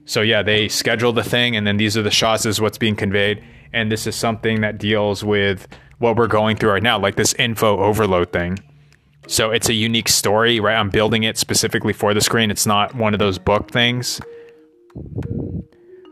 So 0.06 0.22
yeah, 0.22 0.42
they 0.42 0.68
schedule 0.68 1.14
the 1.14 1.24
thing, 1.24 1.56
and 1.56 1.66
then 1.66 1.78
these 1.78 1.98
are 1.98 2.02
the 2.02 2.12
shots. 2.12 2.46
Is 2.46 2.62
what's 2.62 2.78
being 2.78 2.96
conveyed, 2.96 3.44
and 3.74 3.92
this 3.92 4.08
is 4.08 4.16
something 4.16 4.62
that 4.62 4.78
deals 4.78 5.24
with 5.24 5.68
what 6.00 6.16
we're 6.16 6.28
going 6.28 6.58
through 6.58 6.72
right 6.72 6.84
now, 6.84 6.98
like 6.98 7.16
this 7.16 7.34
info 7.34 7.78
overload 7.80 8.32
thing. 8.32 8.58
So 9.28 9.52
it's 9.52 9.70
a 9.70 9.74
unique 9.74 10.10
story, 10.10 10.60
right? 10.60 10.76
I'm 10.76 10.90
building 10.90 11.24
it 11.24 11.38
specifically 11.38 11.94
for 11.94 12.14
the 12.14 12.22
screen. 12.22 12.50
It's 12.50 12.66
not 12.66 12.96
one 12.96 13.14
of 13.14 13.20
those 13.20 13.38
book 13.38 13.70
things. 13.70 14.20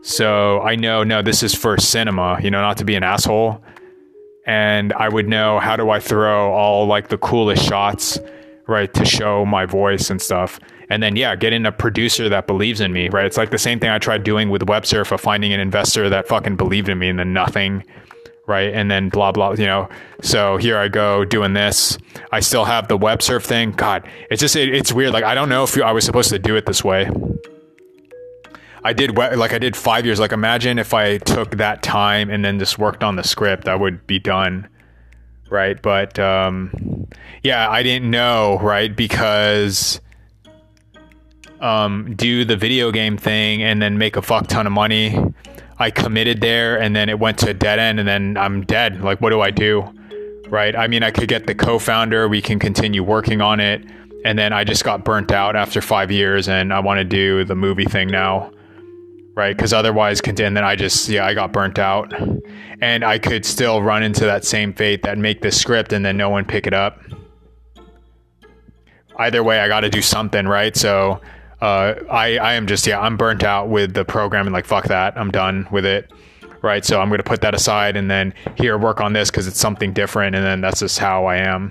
So 0.02 0.60
I 0.62 0.76
know, 0.76 1.04
no, 1.04 1.22
this 1.22 1.42
is 1.42 1.54
for 1.54 1.76
cinema, 1.78 2.38
you 2.42 2.50
know, 2.50 2.60
not 2.60 2.76
to 2.78 2.84
be 2.84 2.94
an 2.94 3.02
asshole. 3.02 3.62
And 4.46 4.92
I 4.94 5.08
would 5.08 5.28
know 5.28 5.58
how 5.58 5.76
do 5.76 5.90
I 5.90 6.00
throw 6.00 6.52
all 6.52 6.86
like 6.86 7.08
the 7.08 7.18
coolest 7.18 7.66
shots, 7.66 8.18
right, 8.66 8.92
to 8.94 9.04
show 9.04 9.44
my 9.44 9.66
voice 9.66 10.08
and 10.08 10.22
stuff. 10.22 10.58
And 10.88 11.02
then, 11.02 11.16
yeah, 11.16 11.36
getting 11.36 11.66
a 11.66 11.72
producer 11.72 12.30
that 12.30 12.46
believes 12.46 12.80
in 12.80 12.94
me, 12.94 13.10
right? 13.10 13.26
It's 13.26 13.36
like 13.36 13.50
the 13.50 13.58
same 13.58 13.78
thing 13.78 13.90
I 13.90 13.98
tried 13.98 14.24
doing 14.24 14.48
with 14.48 14.62
WebSurf 14.62 15.12
of 15.12 15.20
finding 15.20 15.52
an 15.52 15.60
investor 15.60 16.08
that 16.08 16.26
fucking 16.26 16.56
believed 16.56 16.88
in 16.88 16.98
me 16.98 17.10
and 17.10 17.18
then 17.18 17.34
nothing, 17.34 17.84
right? 18.46 18.72
And 18.72 18.90
then 18.90 19.10
blah, 19.10 19.32
blah, 19.32 19.52
you 19.52 19.66
know. 19.66 19.90
So 20.22 20.56
here 20.56 20.78
I 20.78 20.88
go 20.88 21.26
doing 21.26 21.52
this. 21.52 21.98
I 22.32 22.40
still 22.40 22.64
have 22.64 22.88
the 22.88 22.96
WebSurf 22.96 23.44
thing. 23.44 23.72
God, 23.72 24.08
it's 24.30 24.40
just, 24.40 24.56
it, 24.56 24.74
it's 24.74 24.90
weird. 24.90 25.12
Like, 25.12 25.24
I 25.24 25.34
don't 25.34 25.50
know 25.50 25.64
if 25.64 25.78
I 25.78 25.92
was 25.92 26.06
supposed 26.06 26.30
to 26.30 26.38
do 26.38 26.56
it 26.56 26.64
this 26.64 26.82
way. 26.82 27.10
I 28.84 28.92
did 28.92 29.16
like 29.16 29.52
I 29.52 29.58
did 29.58 29.76
five 29.76 30.06
years. 30.06 30.20
Like 30.20 30.32
imagine 30.32 30.78
if 30.78 30.94
I 30.94 31.18
took 31.18 31.56
that 31.56 31.82
time 31.82 32.30
and 32.30 32.44
then 32.44 32.58
just 32.58 32.78
worked 32.78 33.02
on 33.02 33.16
the 33.16 33.24
script, 33.24 33.68
I 33.68 33.74
would 33.74 34.06
be 34.06 34.18
done, 34.18 34.68
right? 35.50 35.80
But 35.80 36.18
um, 36.18 37.08
yeah, 37.42 37.68
I 37.68 37.82
didn't 37.82 38.10
know, 38.10 38.58
right? 38.60 38.94
Because 38.94 40.00
um, 41.60 42.14
do 42.14 42.44
the 42.44 42.56
video 42.56 42.92
game 42.92 43.16
thing 43.16 43.62
and 43.62 43.82
then 43.82 43.98
make 43.98 44.16
a 44.16 44.22
fuck 44.22 44.46
ton 44.46 44.66
of 44.66 44.72
money. 44.72 45.16
I 45.80 45.90
committed 45.90 46.40
there 46.40 46.80
and 46.80 46.94
then 46.94 47.08
it 47.08 47.18
went 47.18 47.38
to 47.38 47.50
a 47.50 47.54
dead 47.54 47.78
end 47.78 47.98
and 48.00 48.08
then 48.08 48.36
I'm 48.36 48.64
dead. 48.64 49.00
Like, 49.02 49.20
what 49.20 49.30
do 49.30 49.40
I 49.40 49.50
do? 49.50 49.92
Right? 50.48 50.74
I 50.74 50.86
mean, 50.86 51.02
I 51.02 51.10
could 51.10 51.28
get 51.28 51.46
the 51.46 51.54
co 51.54 51.78
founder, 51.78 52.28
we 52.28 52.40
can 52.40 52.58
continue 52.58 53.02
working 53.02 53.40
on 53.40 53.60
it. 53.60 53.84
And 54.24 54.38
then 54.38 54.52
I 54.52 54.64
just 54.64 54.82
got 54.82 55.04
burnt 55.04 55.30
out 55.30 55.54
after 55.54 55.80
five 55.80 56.10
years 56.10 56.48
and 56.48 56.72
I 56.72 56.80
want 56.80 56.98
to 56.98 57.04
do 57.04 57.44
the 57.44 57.54
movie 57.54 57.84
thing 57.84 58.08
now 58.08 58.50
right? 59.38 59.56
Because 59.56 59.72
otherwise, 59.72 60.20
then 60.20 60.58
I 60.58 60.74
just 60.74 61.08
yeah, 61.08 61.24
I 61.24 61.32
got 61.32 61.52
burnt 61.52 61.78
out, 61.78 62.12
and 62.82 63.04
I 63.04 63.20
could 63.20 63.44
still 63.44 63.80
run 63.80 64.02
into 64.02 64.24
that 64.24 64.44
same 64.44 64.74
fate 64.74 65.04
that 65.04 65.16
make 65.16 65.42
this 65.42 65.58
script 65.58 65.92
and 65.92 66.04
then 66.04 66.16
no 66.16 66.28
one 66.28 66.44
pick 66.44 66.66
it 66.66 66.74
up. 66.74 67.00
Either 69.16 69.44
way, 69.44 69.60
I 69.60 69.68
got 69.68 69.80
to 69.80 69.90
do 69.90 70.02
something, 70.02 70.48
right? 70.48 70.76
So 70.76 71.20
uh, 71.60 71.94
I 72.10 72.38
I 72.38 72.54
am 72.54 72.66
just 72.66 72.84
yeah, 72.84 73.00
I'm 73.00 73.16
burnt 73.16 73.44
out 73.44 73.68
with 73.68 73.94
the 73.94 74.04
program 74.04 74.48
and 74.48 74.52
like 74.52 74.66
fuck 74.66 74.86
that, 74.86 75.16
I'm 75.16 75.30
done 75.30 75.68
with 75.70 75.86
it. 75.86 76.10
Right, 76.60 76.84
so 76.84 77.00
I'm 77.00 77.08
to 77.10 77.22
put 77.22 77.40
that 77.42 77.54
aside 77.54 77.96
and 77.96 78.10
then 78.10 78.34
here 78.56 78.76
work 78.76 79.00
on 79.00 79.12
this 79.12 79.30
because 79.30 79.46
it's 79.46 79.60
something 79.60 79.92
different, 79.92 80.34
and 80.34 80.44
then 80.44 80.60
that's 80.60 80.80
just 80.80 80.98
how 80.98 81.26
I 81.26 81.36
am. 81.36 81.70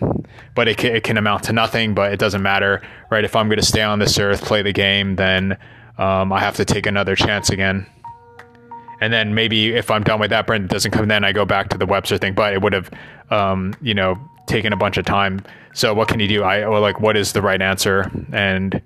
But 0.55 0.69
it 0.69 0.81
it 0.85 1.03
can 1.03 1.17
amount 1.17 1.43
to 1.43 1.53
nothing, 1.53 1.93
but 1.93 2.13
it 2.13 2.19
doesn't 2.19 2.41
matter, 2.41 2.81
right? 3.11 3.25
If 3.25 3.35
I'm 3.35 3.49
to 3.49 3.61
stay 3.61 3.81
on 3.81 3.99
this 3.99 4.17
earth, 4.17 4.45
play 4.45 4.61
the 4.61 4.71
game, 4.71 5.17
then 5.17 5.57
um, 5.97 6.31
I 6.31 6.39
have 6.39 6.55
to 6.57 6.65
take 6.65 6.85
another 6.85 7.15
chance 7.15 7.49
again. 7.49 7.85
And 8.99 9.13
then 9.13 9.35
maybe 9.35 9.75
if 9.75 9.91
I'm 9.91 10.03
done 10.03 10.19
with 10.19 10.31
that, 10.31 10.47
Brent 10.47 10.69
doesn't 10.69 10.91
come, 10.91 11.07
then 11.07 11.23
I 11.23 11.31
go 11.31 11.45
back 11.45 11.69
to 11.69 11.77
the 11.77 11.85
WebSurf 11.85 12.19
thing. 12.19 12.33
But 12.33 12.53
it 12.53 12.61
would 12.61 12.73
have, 12.73 12.89
um, 13.29 13.73
you 13.81 13.93
know, 13.93 14.15
taken 14.47 14.73
a 14.73 14.77
bunch 14.77 14.97
of 14.97 15.05
time. 15.05 15.41
So 15.73 15.93
what 15.93 16.07
can 16.07 16.19
you 16.19 16.27
do? 16.27 16.43
I 16.43 16.65
like, 16.79 16.99
what 16.99 17.15
is 17.15 17.33
the 17.33 17.41
right 17.41 17.61
answer? 17.61 18.11
And 18.31 18.81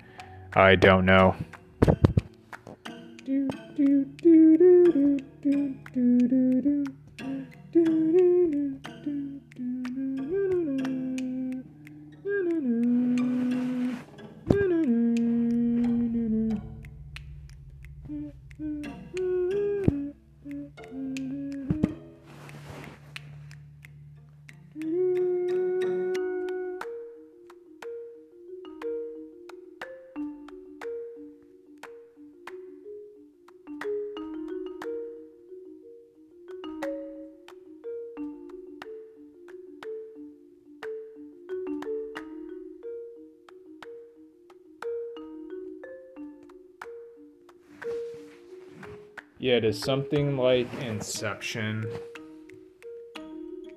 I 0.52 0.76
don't 0.76 1.06
know. 1.06 1.34
Yeah, 49.62 49.68
does 49.68 49.78
something 49.78 50.36
like 50.36 50.66
Inception 50.82 51.86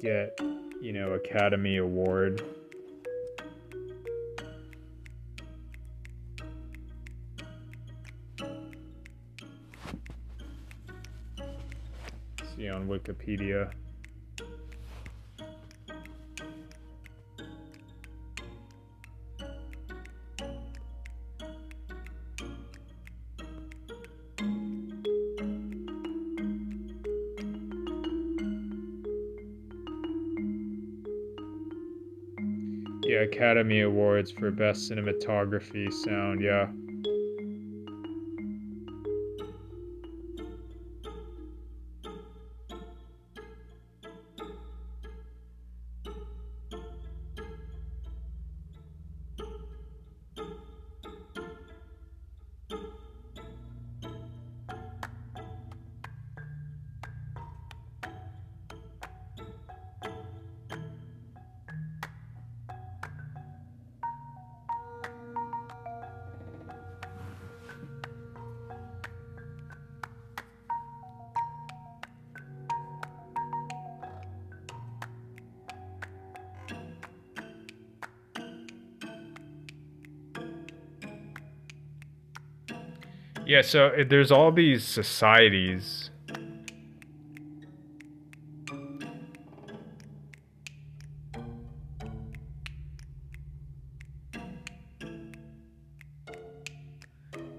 get, 0.02 0.40
you 0.82 0.92
know, 0.94 1.14
Academy 1.14 1.78
Award? 1.78 2.44
See 12.56 12.70
on 12.70 12.88
Wikipedia. 12.88 13.72
Academy 33.76 33.82
Awards 33.82 34.32
for 34.32 34.51
Best 34.51 34.89
Cinematography 34.89 35.91
Sound, 35.91 36.39
yeah. 36.41 36.67
Yeah, 83.48 83.62
so 83.62 83.89
eh, 83.89 84.04
there's 84.08 84.32
all 84.32 84.52
these 84.52 84.84
societies. 84.84 86.10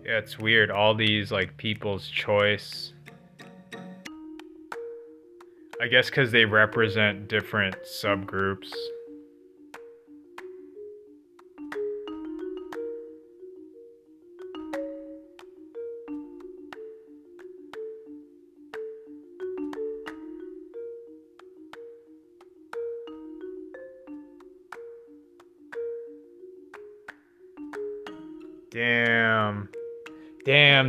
Yeah, 0.05 0.19
it's 0.19 0.39
weird. 0.39 0.73
All 0.73 0.95
these 0.95 1.31
like 1.31 1.57
people's 1.57 2.09
choice. 2.09 2.93
I 5.81 5.87
guess 5.89 6.11
because 6.11 6.33
they 6.33 6.45
represent 6.45 7.29
different 7.29 7.77
subgroups. 7.85 8.73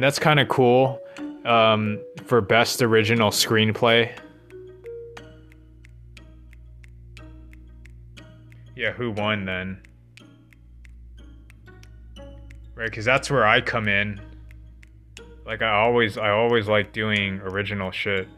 That's 0.08 0.20
kind 0.20 0.40
of 0.40 0.48
cool. 0.48 1.02
Um, 1.44 2.00
for 2.28 2.40
best 2.40 2.82
original 2.82 3.30
screenplay. 3.30 4.18
Yeah, 8.74 8.94
who 8.94 9.12
won 9.12 9.44
then? 9.44 9.82
Right, 12.74 12.90
because 12.90 13.04
that's 13.04 13.30
where 13.30 13.46
I 13.46 13.60
come 13.60 13.90
in. 13.90 14.22
Like 15.46 15.62
I 15.62 15.72
always, 15.72 16.18
I 16.18 16.30
always 16.30 16.70
like 16.70 16.94
doing 16.94 17.42
original 17.42 17.92
shit. 17.92 18.30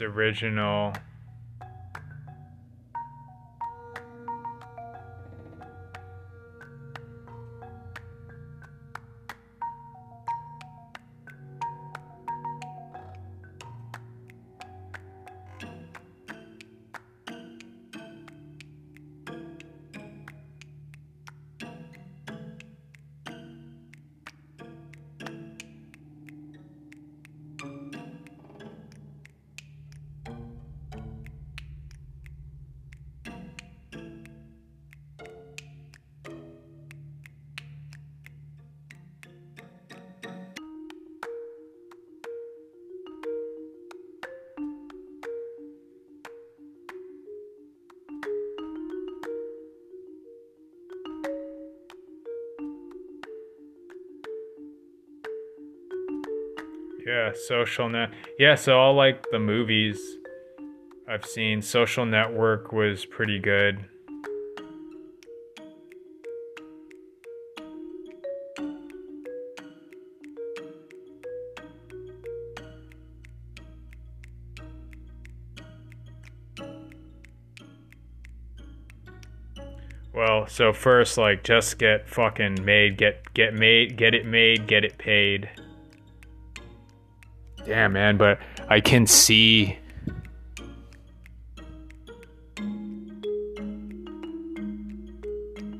Original. 0.00 0.94
Yeah, 57.10 57.32
social 57.34 57.88
net. 57.88 58.10
Yeah, 58.38 58.54
so 58.54 58.78
all 58.78 58.94
like 58.94 59.26
the 59.32 59.40
movies 59.40 59.98
I've 61.08 61.26
seen, 61.26 61.60
Social 61.60 62.06
Network 62.06 62.70
was 62.72 63.04
pretty 63.04 63.40
good. 63.40 63.84
Well, 80.14 80.46
so 80.46 80.72
first 80.72 81.18
like 81.18 81.42
just 81.42 81.76
get 81.76 82.08
fucking 82.08 82.64
made, 82.64 82.98
get 82.98 83.34
get 83.34 83.52
made, 83.52 83.96
get 83.96 84.14
it 84.14 84.26
made, 84.26 84.68
get 84.68 84.84
it 84.84 84.96
paid. 84.96 85.50
Damn, 87.70 87.92
man, 87.92 88.16
but 88.16 88.40
I 88.68 88.80
can 88.80 89.06
see. 89.06 89.78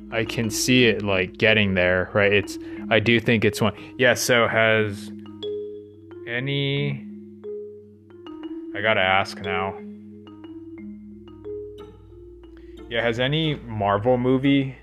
I 0.09 0.23
can 0.23 0.49
see 0.49 0.85
it 0.85 1.03
like 1.03 1.37
getting 1.37 1.73
there, 1.73 2.09
right? 2.13 2.31
It's. 2.31 2.57
I 2.89 3.01
do 3.01 3.19
think 3.19 3.43
it's 3.43 3.59
one. 3.59 3.73
Yeah. 3.97 4.13
So 4.13 4.47
has 4.47 5.11
any? 6.29 7.05
I 8.73 8.79
gotta 8.79 9.01
ask 9.01 9.41
now. 9.41 9.77
Yeah, 12.89 13.03
has 13.03 13.19
any 13.19 13.55
Marvel 13.55 14.17
movie 14.17 14.77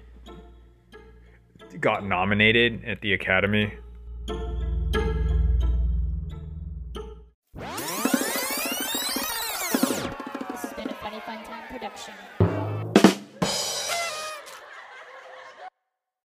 got 1.81 2.05
nominated 2.05 2.85
at 2.85 3.01
the 3.01 3.15
Academy? 3.15 3.73